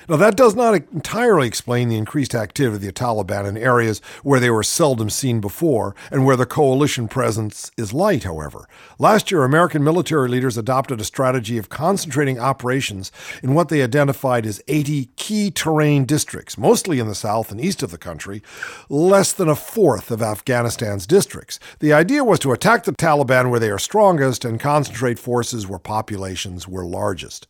[0.09, 4.41] Now, that does not entirely explain the increased activity of the Taliban in areas where
[4.41, 8.69] they were seldom seen before and where the coalition presence is light, however.
[8.99, 13.13] Last year, American military leaders adopted a strategy of concentrating operations
[13.43, 17.83] in what they identified as 80 key terrain districts, mostly in the south and east
[17.83, 18.43] of the country,
[18.89, 21.61] less than a fourth of Afghanistan's districts.
[21.79, 25.79] The idea was to attack the Taliban where they are strongest and concentrate forces where
[25.79, 27.47] populations were largest.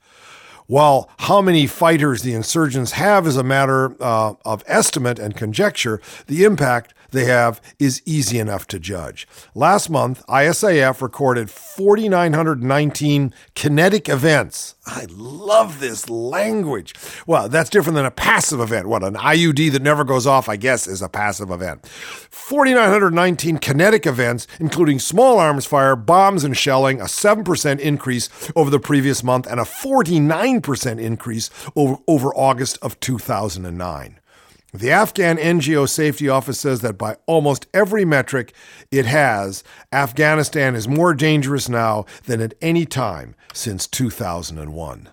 [0.67, 6.01] While how many fighters the insurgents have is a matter uh, of estimate and conjecture,
[6.27, 9.29] the impact they have is easy enough to judge.
[9.55, 14.75] Last month, ISAF recorded 4,919 kinetic events.
[14.85, 16.95] I love this language.
[17.27, 18.89] Well, that's different than a passive event.
[18.89, 21.87] What, an IUD that never goes off, I guess, is a passive event.
[21.87, 28.81] 4,919 kinetic events, including small arms fire, bombs, and shelling, a 7% increase over the
[28.81, 34.19] previous month, and a 49% increase over, over August of 2009.
[34.75, 38.55] The Afghan NGO Safety Office says that by almost every metric
[38.91, 39.63] it has,
[39.93, 45.11] Afghanistan is more dangerous now than at any time since 2001.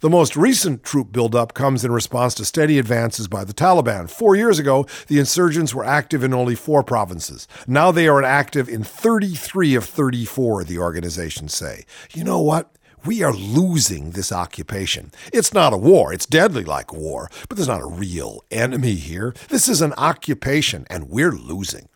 [0.00, 4.10] The most recent troop buildup comes in response to steady advances by the Taliban.
[4.10, 7.46] Four years ago, the insurgents were active in only four provinces.
[7.68, 11.84] Now they are active in 33 of 34, the organizations say.
[12.12, 12.76] You know what?
[13.06, 15.12] We are losing this occupation.
[15.32, 16.12] It's not a war.
[16.12, 19.32] It's deadly like war, but there's not a real enemy here.
[19.48, 21.88] This is an occupation, and we're losing.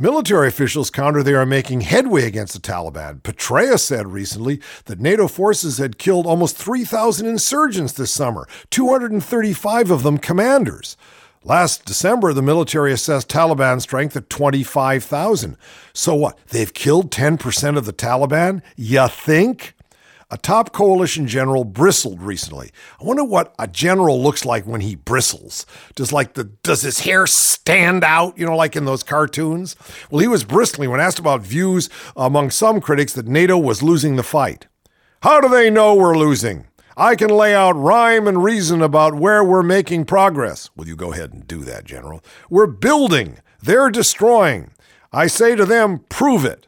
[0.00, 3.22] Military officials counter they are making headway against the Taliban.
[3.22, 10.02] Petraeus said recently that NATO forces had killed almost 3,000 insurgents this summer, 235 of
[10.02, 10.96] them commanders.
[11.44, 15.56] Last December, the military assessed Taliban strength at 25,000.
[15.92, 16.36] So what?
[16.48, 18.60] They've killed 10% of the Taliban?
[18.76, 19.74] You think?
[20.30, 22.70] A top coalition general bristled recently.
[23.00, 25.64] I wonder what a general looks like when he bristles.
[25.94, 29.74] Does like the does his hair stand out, you know, like in those cartoons?
[30.10, 34.16] Well, he was bristling when asked about views among some critics that NATO was losing
[34.16, 34.66] the fight.
[35.22, 36.66] How do they know we're losing?
[36.94, 40.68] I can lay out rhyme and reason about where we're making progress.
[40.76, 42.22] Will you go ahead and do that, General?
[42.50, 43.38] We're building.
[43.62, 44.72] They're destroying.
[45.10, 46.67] I say to them, prove it.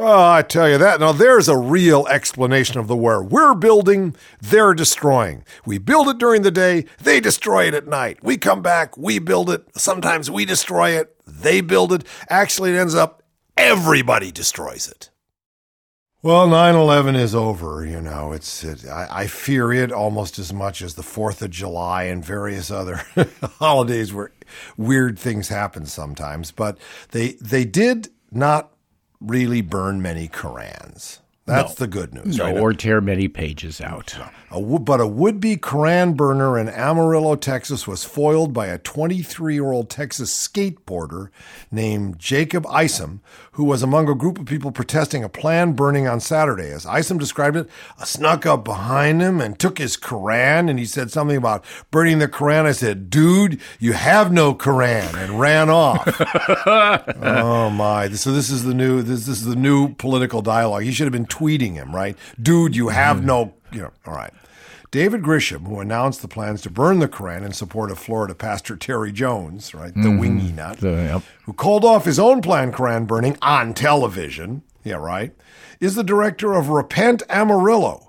[0.00, 1.00] Oh, I tell you that.
[1.00, 3.20] Now, there's a real explanation of the war.
[3.20, 5.42] We're building, they're destroying.
[5.66, 8.22] We build it during the day, they destroy it at night.
[8.22, 9.64] We come back, we build it.
[9.76, 12.04] Sometimes we destroy it, they build it.
[12.30, 13.24] Actually, it ends up
[13.56, 15.10] everybody destroys it.
[16.22, 17.84] Well, 9 11 is over.
[17.84, 21.50] You know, it's it, I, I fear it almost as much as the 4th of
[21.50, 23.02] July and various other
[23.58, 24.30] holidays where
[24.76, 26.52] weird things happen sometimes.
[26.52, 26.78] But
[27.10, 28.72] they, they did not
[29.20, 31.18] really burn many Korans.
[31.48, 31.86] That's no.
[31.86, 32.36] the good news.
[32.36, 32.58] No, right?
[32.58, 34.14] or tear many pages out.
[34.50, 39.54] A, but a would be Koran burner in Amarillo, Texas was foiled by a 23
[39.54, 41.30] year old Texas skateboarder
[41.70, 43.22] named Jacob Isom,
[43.58, 46.70] who was among a group of people protesting a planned burning on Saturday.
[46.70, 50.86] As Isom described it, I snuck up behind him and took his Koran, and he
[50.86, 52.66] said something about burning the Koran.
[52.66, 56.06] I said, Dude, you have no Koran, and ran off.
[56.66, 58.08] oh, my.
[58.10, 60.84] So this is the new, this, this is the new political dialogue.
[60.84, 62.16] He should have been tweeting him, right?
[62.40, 63.24] Dude, you have mm.
[63.24, 64.32] no, you know, all right.
[64.90, 68.74] David Grisham, who announced the plans to burn the Koran in support of Florida pastor
[68.74, 70.18] Terry Jones, right, the mm-hmm.
[70.18, 71.22] wingy nut, yep.
[71.44, 75.34] who called off his own planned Koran burning on television, yeah, right,
[75.78, 78.07] is the director of Repent Amarillo,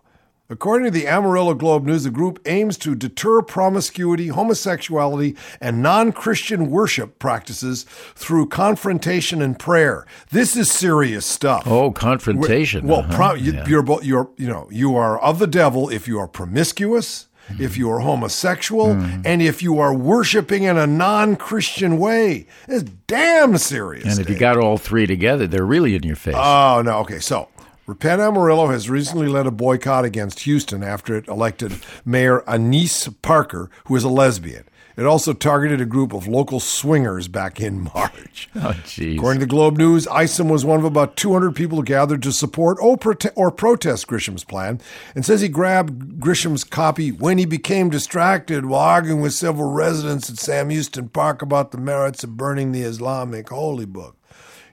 [0.51, 6.11] According to the Amarillo Globe News, the group aims to deter promiscuity, homosexuality, and non
[6.11, 7.83] Christian worship practices
[8.15, 10.07] through confrontation and prayer.
[10.31, 11.67] This is serious stuff.
[11.67, 12.87] Oh, confrontation.
[12.87, 13.15] We're, well, uh-huh.
[13.15, 13.67] pro, you, yeah.
[13.67, 17.61] you're, you're, you know, you are of the devil if you are promiscuous, mm-hmm.
[17.61, 19.21] if you are homosexual, mm-hmm.
[19.25, 22.47] and if you are worshiping in a non Christian way.
[22.67, 24.05] It's damn serious.
[24.05, 24.33] And if Dave.
[24.33, 26.33] you got all three together, they're really in your face.
[26.35, 26.97] Oh, no.
[27.01, 27.19] Okay.
[27.19, 27.49] So
[27.89, 31.73] Repent Amarillo has recently led a boycott against Houston after it elected
[32.05, 34.65] Mayor Annise Parker, who is a lesbian.
[34.95, 38.47] It also targeted a group of local swingers back in March.
[38.55, 39.17] Oh, jeez.
[39.17, 42.77] According to Globe News, Isom was one of about 200 people who gathered to support
[42.79, 44.79] or, prote- or protest Grisham's plan
[45.15, 50.29] and says he grabbed Grisham's copy when he became distracted while arguing with several residents
[50.29, 54.15] at Sam Houston Park about the merits of burning the Islamic holy book.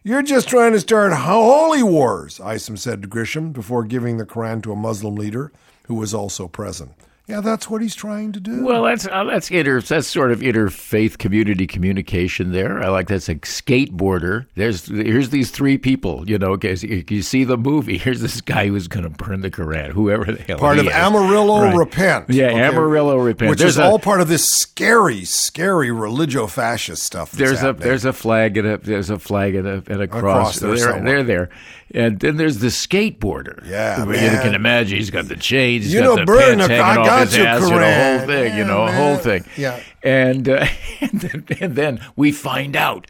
[0.07, 4.63] You're just trying to start holy wars, Isom said to Grisham before giving the Koran
[4.63, 5.51] to a Muslim leader
[5.89, 6.93] who was also present.
[7.29, 8.65] Yeah, that's what he's trying to do.
[8.65, 12.81] Well, that's uh, that's inter that's sort of interfaith community communication there.
[12.81, 14.47] I like that's a skateboarder.
[14.55, 16.29] There's here's these three people.
[16.31, 17.99] You know, okay, so you, you see the movie.
[18.07, 19.91] Here's this guy who's going to burn the Koran.
[19.91, 20.93] Whoever the hell part of is.
[20.93, 21.75] Amarillo Right.
[21.75, 22.31] Repent.
[22.31, 23.51] Yeah, okay, Amarillo Repent.
[23.51, 27.33] Which There's is a- all part of this scary, scary religio-fascist stuff.
[27.33, 30.07] That's There's a there's a flag and a there's a flag and a and a
[30.07, 30.61] cross.
[30.61, 31.51] there they're, they're there,
[31.93, 33.67] and then there's the skateboarder.
[33.67, 36.69] Yeah, you can imagine he's got the chains, he's You got know, the burn the-
[37.17, 38.19] I off his you, ass, you know, Koran.
[38.19, 39.45] whole thing, you Yeah, know, a whole thing.
[39.57, 39.81] Yeah.
[40.03, 40.67] and uh,
[41.01, 43.07] and, then, and then we find out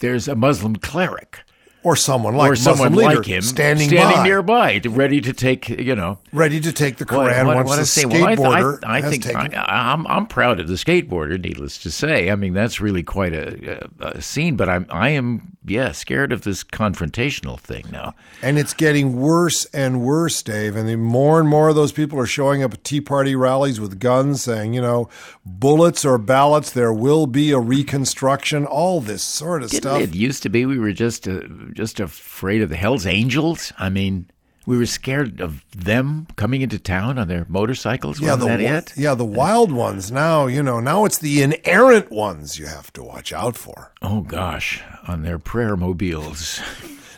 [0.00, 1.40] there's a Muslim cleric.
[1.84, 5.94] or someone like or someone leader like him standing, by, nearby, ready to take you
[5.94, 8.04] know ready to take the what- Quran what- once what the I say.
[8.04, 9.54] Well, I th- skateboarder I, I has think taken.
[9.54, 11.40] I, I'm I'm proud of the skateboarder.
[11.40, 14.56] Needless to say, I mean that's really quite a, a, a scene.
[14.56, 18.14] But I'm I am yeah scared of this confrontational thing now.
[18.42, 20.76] And it's getting worse and worse, Dave.
[20.76, 23.80] And the more and more of those people are showing up at Tea Party rallies
[23.80, 25.08] with guns saying, you know,
[25.44, 30.00] bullets or ballots, there will be a reconstruction, all this sort of Didn't stuff.
[30.00, 31.40] it used to be we were just uh,
[31.72, 33.72] just afraid of the Hell's Angels?
[33.78, 34.30] I mean.
[34.68, 38.20] We were scared of them coming into town on their motorcycles.
[38.20, 38.98] Yeah, Wasn't the, that it?
[38.98, 40.12] yeah, the wild ones.
[40.12, 43.92] Now, you know, now it's the inerrant ones you have to watch out for.
[44.02, 46.60] Oh gosh, on their prayer mobiles.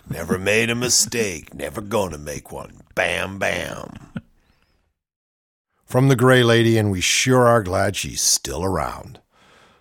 [0.08, 2.82] Never made a mistake, never gonna make one.
[2.94, 3.94] Bam, bam.
[5.84, 9.18] From the Gray Lady, and we sure are glad she's still around.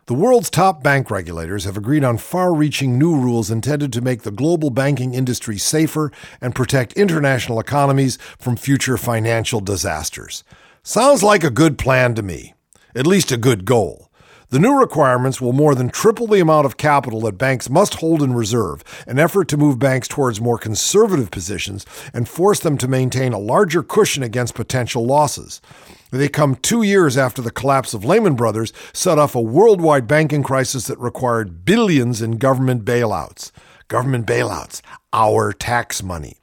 [0.10, 4.24] The world's top bank regulators have agreed on far reaching new rules intended to make
[4.24, 10.44] the global banking industry safer and protect international economies from future financial disasters.
[10.82, 12.56] Sounds like a good plan to me,
[12.96, 14.10] at least a good goal.
[14.50, 18.24] The new requirements will more than triple the amount of capital that banks must hold
[18.24, 21.86] in reserve, an effort to move banks towards more conservative positions
[22.16, 25.62] and force them to maintain a larger cushion against potential losses.
[26.12, 30.42] They come two years after the collapse of Lehman Brothers set off a worldwide banking
[30.42, 33.52] crisis that required billions in government bailouts.
[33.88, 34.82] Government bailouts,
[35.14, 36.38] our tax money.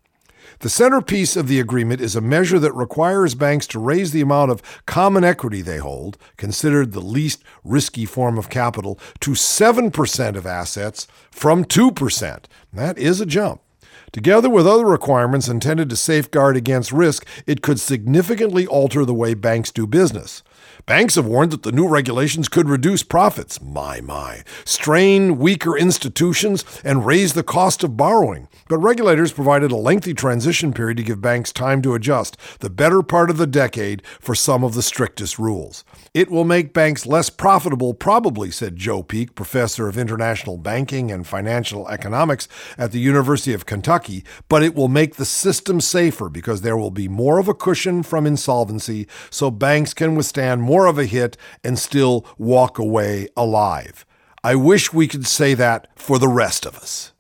[0.60, 4.50] The centerpiece of the agreement is a measure that requires banks to raise the amount
[4.50, 10.46] of common equity they hold, considered the least risky form of capital, to 7% of
[10.46, 12.44] assets from 2%.
[12.72, 13.60] That is a jump.
[14.16, 19.34] Together with other requirements intended to safeguard against risk, it could significantly alter the way
[19.34, 20.42] banks do business.
[20.86, 26.64] Banks have warned that the new regulations could reduce profits, my, my, strain weaker institutions,
[26.82, 28.48] and raise the cost of borrowing.
[28.70, 33.02] But regulators provided a lengthy transition period to give banks time to adjust, the better
[33.02, 35.84] part of the decade for some of the strictest rules.
[36.16, 41.26] It will make banks less profitable, probably, said Joe Peek, professor of international banking and
[41.26, 42.48] financial economics
[42.78, 46.90] at the University of Kentucky, but it will make the system safer because there will
[46.90, 51.36] be more of a cushion from insolvency so banks can withstand more of a hit
[51.62, 54.06] and still walk away alive.
[54.42, 57.12] I wish we could say that for the rest of us.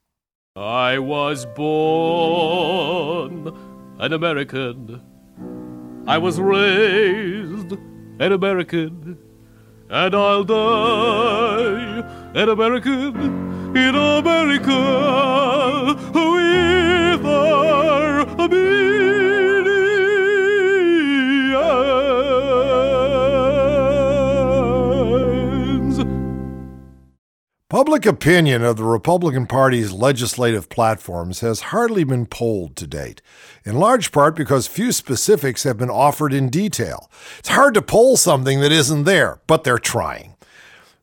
[0.56, 2.34] I was born
[3.98, 5.02] an American.
[6.06, 7.55] I was raised
[8.18, 9.18] an American.
[9.88, 12.02] And I'll die
[12.34, 14.72] an American in America
[27.76, 33.20] Public opinion of the Republican Party's legislative platforms has hardly been polled to date,
[33.66, 37.10] in large part because few specifics have been offered in detail.
[37.38, 40.35] It's hard to poll something that isn't there, but they're trying.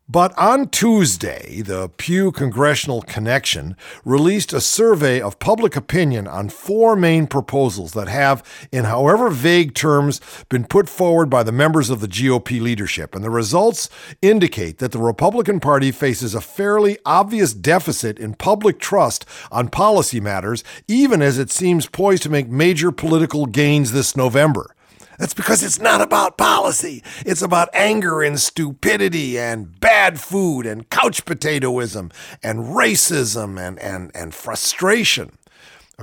[0.10, 6.98] But on Tuesday, the Pew Congressional Connection released a survey of public opinion on four
[6.98, 12.02] main proposals that have, in however vague terms, been put forward by the members of
[12.02, 13.16] the GOP leadership.
[13.16, 13.90] And the results
[14.22, 20.20] indicate that the Republican Party faces a fairly obvious deficit in public trust on policy
[20.20, 24.76] matters, even as it seems poised to make major political gains this November.
[25.18, 27.04] That's because it's not about policy.
[27.26, 32.12] It's about anger and stupidity and bad food and couch potatoism
[32.42, 35.38] and racism and, and, and frustration.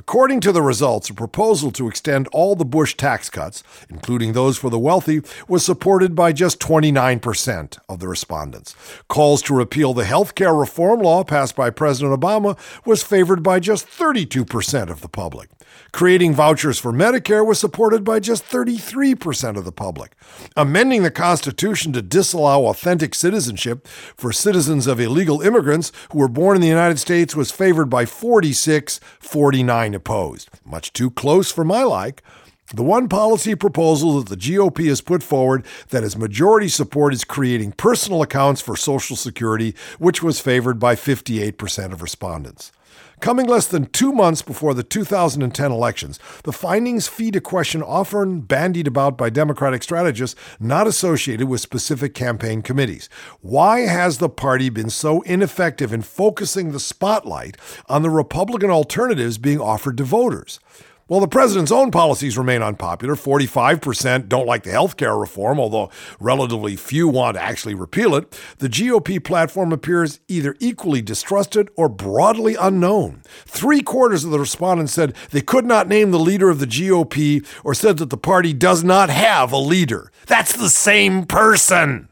[0.00, 4.56] According to the results, a proposal to extend all the Bush tax cuts, including those
[4.56, 8.74] for the wealthy, was supported by just 29% of the respondents.
[9.08, 13.60] Calls to repeal the health care reform law passed by President Obama was favored by
[13.60, 15.50] just 32% of the public.
[15.92, 20.12] Creating vouchers for Medicare was supported by just 33% of the public.
[20.56, 23.86] Amending the Constitution to disallow authentic citizenship
[24.16, 28.06] for citizens of illegal immigrants who were born in the United States was favored by
[28.06, 30.50] 46, 49 opposed.
[30.64, 32.22] Much too close for my like.
[32.72, 37.24] The one policy proposal that the GOP has put forward that has majority support is
[37.24, 42.70] creating personal accounts for Social Security, which was favored by 58% of respondents.
[43.20, 48.40] Coming less than two months before the 2010 elections, the findings feed a question often
[48.40, 53.10] bandied about by Democratic strategists not associated with specific campaign committees.
[53.42, 57.58] Why has the party been so ineffective in focusing the spotlight
[57.90, 60.58] on the Republican alternatives being offered to voters?
[61.10, 63.16] Well, the president's own policies remain unpopular.
[63.16, 65.90] 45% don't like the health care reform, although
[66.20, 68.40] relatively few want to actually repeal it.
[68.58, 73.22] The GOP platform appears either equally distrusted or broadly unknown.
[73.44, 77.44] Three quarters of the respondents said they could not name the leader of the GOP
[77.64, 80.12] or said that the party does not have a leader.
[80.26, 82.08] That's the same person.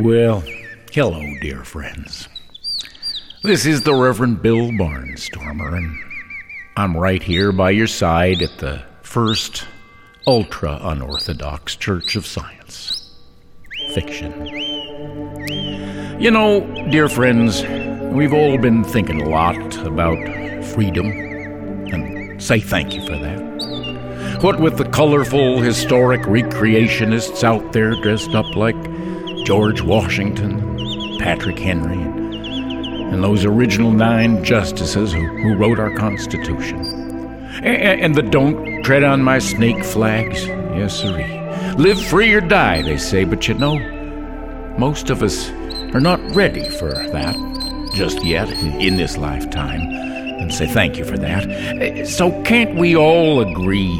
[0.00, 0.42] Well,
[0.92, 2.26] hello, dear friends.
[3.42, 5.94] This is the Reverend Bill Barnstormer, and
[6.74, 9.66] I'm right here by your side at the first
[10.26, 13.14] ultra unorthodox Church of Science.
[13.92, 14.46] Fiction.
[16.18, 17.62] You know, dear friends,
[18.14, 20.16] we've all been thinking a lot about
[20.64, 21.10] freedom,
[21.92, 24.40] and say thank you for that.
[24.40, 28.89] What with the colorful, historic recreationists out there dressed up like
[29.50, 36.78] George Washington, Patrick Henry, and those original nine justices who, who wrote our Constitution.
[37.56, 41.26] And, and the don't tread on my snake flags, yes, sirree.
[41.74, 43.76] Live free or die, they say, but you know,
[44.78, 45.50] most of us
[45.94, 47.34] are not ready for that
[47.92, 52.06] just yet in, in this lifetime, and say thank you for that.
[52.06, 53.98] So, can't we all agree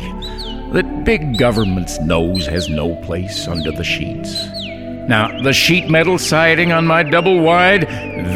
[0.74, 4.59] that big government's nose has no place under the sheets?
[5.10, 7.82] Now, the sheet metal siding on my double wide,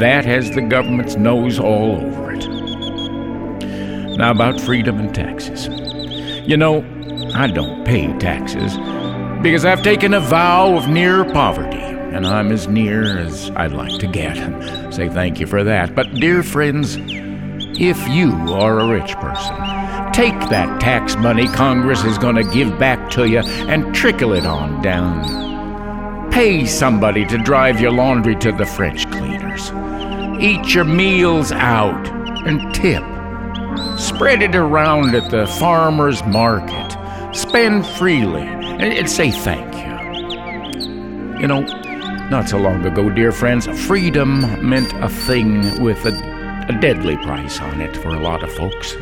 [0.01, 2.49] that has the government's nose all over it.
[4.19, 5.69] Now, about freedom and taxes.
[6.49, 6.85] You know,
[7.33, 8.77] I don't pay taxes
[9.41, 13.97] because I've taken a vow of near poverty, and I'm as near as I'd like
[14.01, 14.35] to get.
[14.93, 15.95] Say thank you for that.
[15.95, 16.97] But, dear friends,
[17.79, 19.55] if you are a rich person,
[20.13, 24.45] take that tax money Congress is going to give back to you and trickle it
[24.45, 25.54] on down
[26.35, 29.71] Pay somebody to drive your laundry to the French cleaners.
[30.43, 32.09] Eat your meals out
[32.45, 33.05] and tip.
[34.01, 36.99] Spread it around at the farmer's market.
[37.37, 41.41] Spend freely and say thank you.
[41.41, 41.61] You know,
[42.31, 47.61] not so long ago, dear friends, freedom meant a thing with a, a deadly price
[47.61, 48.97] on it for a lot of folks.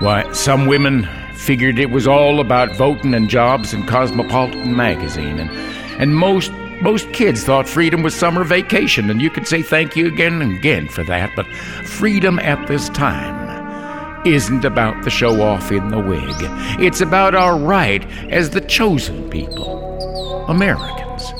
[0.00, 5.78] Why, some women figured it was all about voting and jobs and Cosmopolitan magazine, and
[5.98, 10.06] and most most kids thought freedom was summer vacation, and you could say thank you
[10.06, 11.30] again and again for that.
[11.34, 11.46] But
[11.84, 16.34] freedom at this time isn't about the show off in the wig.
[16.80, 21.32] It's about our right as the chosen people, Americans,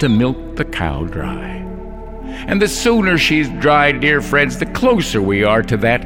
[0.00, 1.58] to milk the cow dry.
[2.48, 6.04] And the sooner she's dry, dear friends, the closer we are to that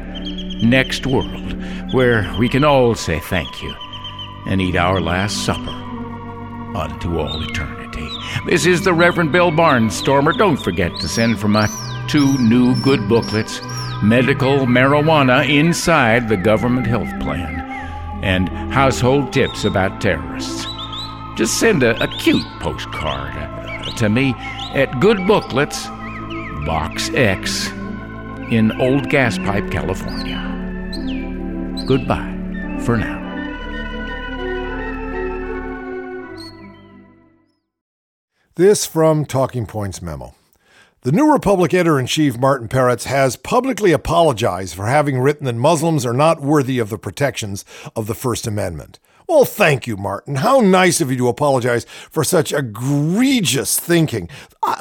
[0.61, 1.55] next world
[1.93, 3.73] where we can all say thank you
[4.47, 5.71] and eat our last supper
[6.75, 7.86] unto all eternity.
[8.45, 10.37] This is the Reverend Bill Barnstormer.
[10.37, 11.67] Don't forget to send for my
[12.07, 13.61] two new good booklets
[14.01, 17.59] Medical Marijuana Inside the Government Health Plan
[18.23, 20.65] and Household Tips About Terrorists.
[21.35, 24.33] Just send a, a cute postcard uh, to me
[24.73, 25.87] at Good Booklets,
[26.65, 27.67] Box X,
[28.49, 30.43] in Old Gaspipe, California.
[31.85, 33.26] Goodbye for now.
[38.57, 40.33] This from Talking Points memo.
[41.01, 45.53] The New Republic editor in chief, Martin Peretz, has publicly apologized for having written that
[45.53, 47.63] Muslims are not worthy of the protections
[47.95, 48.97] of the First Amendment.
[49.27, 50.37] Well, thank you, Martin.
[50.37, 54.27] How nice of you to apologize for such egregious thinking.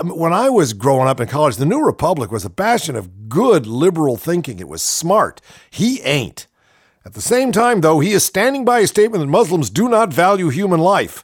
[0.02, 3.66] When I was growing up in college, the New Republic was a bastion of good
[3.66, 4.58] liberal thinking.
[4.58, 5.42] It was smart.
[5.68, 6.46] He ain't.
[7.04, 10.14] At the same time, though, he is standing by a statement that Muslims do not
[10.14, 11.22] value human life.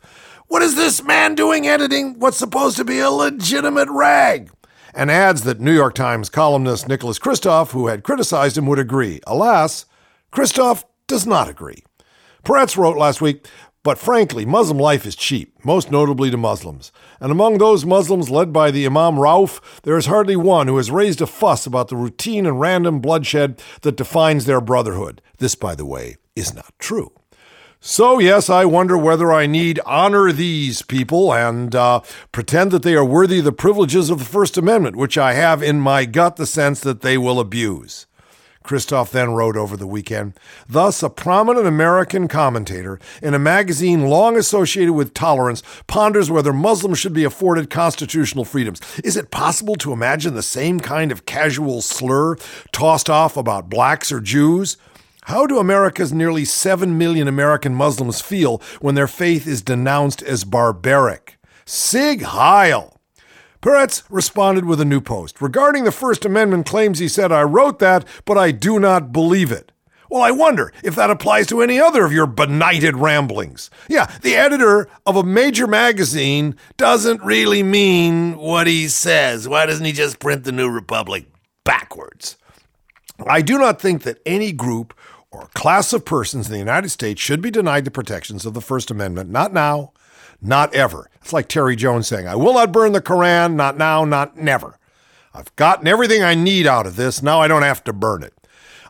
[0.53, 4.51] What is this man doing editing what's supposed to be a legitimate rag?
[4.93, 9.21] And adds that New York Times columnist Nicholas Kristof, who had criticized him, would agree.
[9.27, 9.87] Alas,
[10.31, 11.83] Kristof does not agree.
[12.45, 13.47] Peretz wrote last week,
[13.83, 16.93] but frankly, Muslim life is cheap, most notably to Muslims.
[17.19, 20.91] And among those Muslims led by the Imam Rauf, there is hardly one who has
[20.91, 25.23] raised a fuss about the routine and random bloodshed that defines their brotherhood.
[25.39, 27.11] This, by the way, is not true.
[27.85, 32.95] So, yes, I wonder whether I need honor these people and uh, pretend that they
[32.95, 36.37] are worthy of the privileges of the First Amendment, which I have in my gut
[36.37, 38.07] the sense that they will abuse.
[38.63, 40.35] Kristof then wrote over the weekend
[40.69, 47.01] Thus, a prominent American commentator in a magazine long associated with tolerance ponders whether Muslims
[47.01, 48.81] should be afforded constitutional freedoms.
[49.03, 52.37] Is it possible to imagine the same kind of casual slur
[52.71, 54.77] tossed off about blacks or Jews?
[55.27, 60.45] How do America's nearly 7 million American Muslims feel when their faith is denounced as
[60.45, 61.39] barbaric?
[61.65, 63.01] Sig Heil!
[63.61, 65.41] Peretz responded with a new post.
[65.41, 69.53] Regarding the First Amendment claims, he said, I wrote that, but I do not believe
[69.53, 69.71] it.
[70.11, 73.71] Well, I wonder if that applies to any other of your benighted ramblings.
[73.89, 79.49] Yeah, the editor of a major magazine doesn't really mean what he says.
[79.49, 81.27] Why doesn't he just print the New Republic
[81.65, 82.37] backwards?
[83.27, 84.95] I do not think that any group
[85.33, 88.61] or class of persons in the United States should be denied the protections of the
[88.61, 89.31] First Amendment.
[89.31, 89.93] Not now,
[90.41, 91.09] not ever.
[91.21, 94.79] It's like Terry Jones saying, I will not burn the Koran, not now, not never.
[95.35, 97.23] I've gotten everything I need out of this.
[97.23, 98.35] Now I don't have to burn it.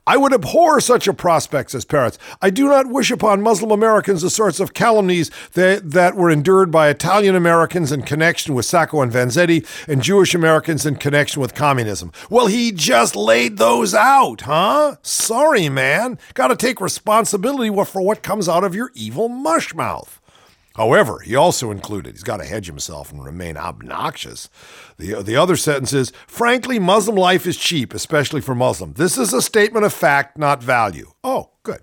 [0.04, 2.18] I would abhor such a prospect as Peretz.
[2.40, 6.72] I do not wish upon Muslim Americans the sorts of calumnies that, that were endured
[6.72, 11.54] by Italian Americans in connection with Sacco and Vanzetti and Jewish Americans in connection with
[11.54, 12.10] communism.
[12.28, 14.96] Well, he just laid those out, huh?
[15.02, 16.18] Sorry, man.
[16.34, 20.20] Got to take responsibility for what comes out of your evil mush mouth.
[20.74, 24.48] However, he also included, he's got to hedge himself and remain obnoxious.
[24.98, 28.94] The, the other sentence is, frankly, Muslim life is cheap, especially for Muslim.
[28.94, 31.12] This is a statement of fact, not value.
[31.22, 31.82] Oh, good.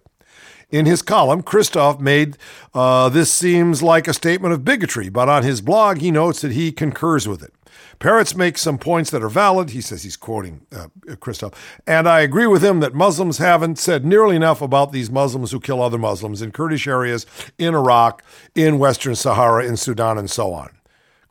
[0.71, 2.37] In his column, Kristof made
[2.73, 6.51] uh, this seems like a statement of bigotry, but on his blog, he notes that
[6.51, 7.53] he concurs with it.
[7.99, 9.71] Peretz makes some points that are valid.
[9.71, 11.53] He says he's quoting uh, Kristof.
[11.85, 15.59] And I agree with him that Muslims haven't said nearly enough about these Muslims who
[15.59, 17.25] kill other Muslims in Kurdish areas,
[17.57, 18.23] in Iraq,
[18.55, 20.69] in Western Sahara, in Sudan, and so on.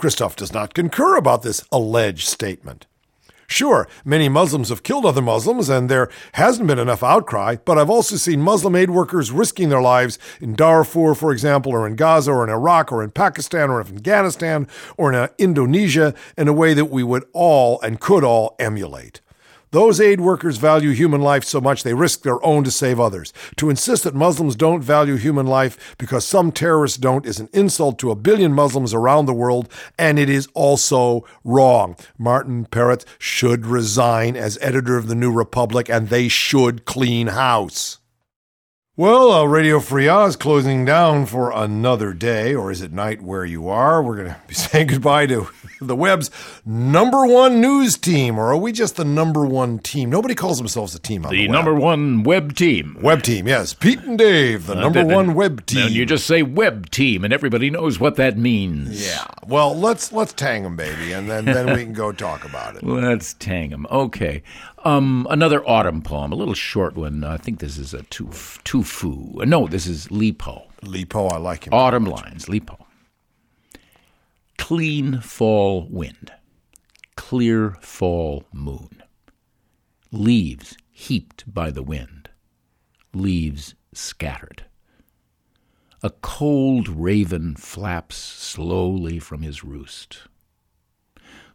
[0.01, 2.86] Kristof does not concur about this alleged statement.
[3.51, 7.88] Sure, many Muslims have killed other Muslims, and there hasn't been enough outcry, but I've
[7.88, 12.30] also seen Muslim aid workers risking their lives in Darfur, for example, or in Gaza,
[12.30, 14.68] or in Iraq, or in Pakistan, or in Afghanistan,
[14.99, 19.22] or in Indonesia in a way that we would all and could all emulate.
[19.70, 23.34] Those aid workers value human life so much they risk their own to save others.
[23.56, 27.98] To insist that Muslims don't value human life because some terrorists don't is an insult
[27.98, 31.96] to a billion Muslims around the world, and it is also wrong.
[32.16, 37.97] Martin Peretz should resign as editor of the New Republic, and they should clean house.
[38.99, 43.44] Well, uh, Radio Free Oz closing down for another day, or is it night where
[43.44, 44.03] you are?
[44.03, 45.46] We're going to be saying goodbye to
[45.80, 46.32] the web's
[46.66, 50.11] number one news team, or are we just the number one team?
[50.11, 52.99] Nobody calls themselves a team on the, The number one web team.
[53.01, 53.46] web team.
[53.46, 55.78] Yes, Pete and Dave, the number then- one web team.
[55.84, 59.07] Then you just say web team, and everybody knows what that means.
[59.07, 59.24] yeah.
[59.46, 62.82] Well, let's let's tang them, baby, and then then we can go talk about it.
[62.82, 63.86] Let's tang 'em.
[63.92, 64.42] Okay.
[64.84, 67.24] Um, another autumn poem, a little short one.
[67.24, 69.43] I think this is a tuf, Tu Fu.
[69.45, 70.68] No, this is Li Po.
[70.82, 71.74] Lipo, I like him.
[71.74, 72.86] Autumn lines, Li Po.
[74.57, 76.32] Clean fall wind,
[77.16, 79.03] clear fall moon.
[80.11, 82.30] Leaves heaped by the wind,
[83.14, 84.64] leaves scattered.
[86.03, 90.22] A cold raven flaps slowly from his roost.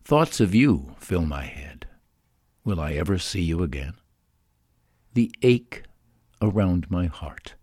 [0.04, 1.88] Thoughts of you fill my head.
[2.64, 3.94] Will I ever see you again?
[5.14, 5.84] The ache
[6.44, 7.56] around my heart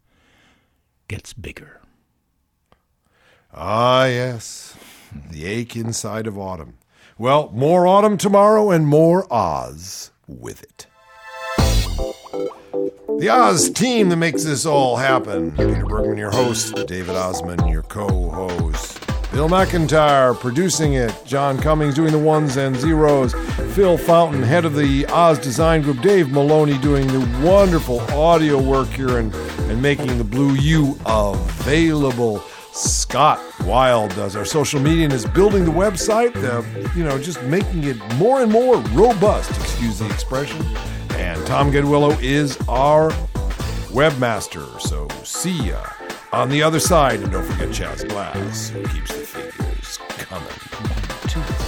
[1.08, 1.80] gets bigger.
[3.52, 4.76] Ah, yes.
[5.30, 6.78] The ache inside of autumn.
[7.18, 10.86] Well, more autumn tomorrow and more Oz with it.
[13.18, 15.50] The Oz team that makes this all happen.
[15.50, 16.74] Peter Bergman, your host.
[16.86, 18.99] David Ossman, your co host.
[19.32, 21.14] Bill McIntyre producing it.
[21.24, 23.32] John Cummings doing the ones and zeros.
[23.74, 26.00] Phil Fountain, head of the Oz Design Group.
[26.00, 32.40] Dave Maloney doing the wonderful audio work here and, and making the Blue U available.
[32.72, 36.62] Scott Wild does our social media and is building the website, uh,
[36.96, 40.64] you know, just making it more and more robust, excuse the expression.
[41.10, 43.10] And Tom Goodwillow is our
[43.92, 44.80] webmaster.
[44.80, 45.84] So see ya
[46.32, 47.20] on the other side.
[47.20, 51.59] And don't forget Chaz Glass, who keeps the figures coming.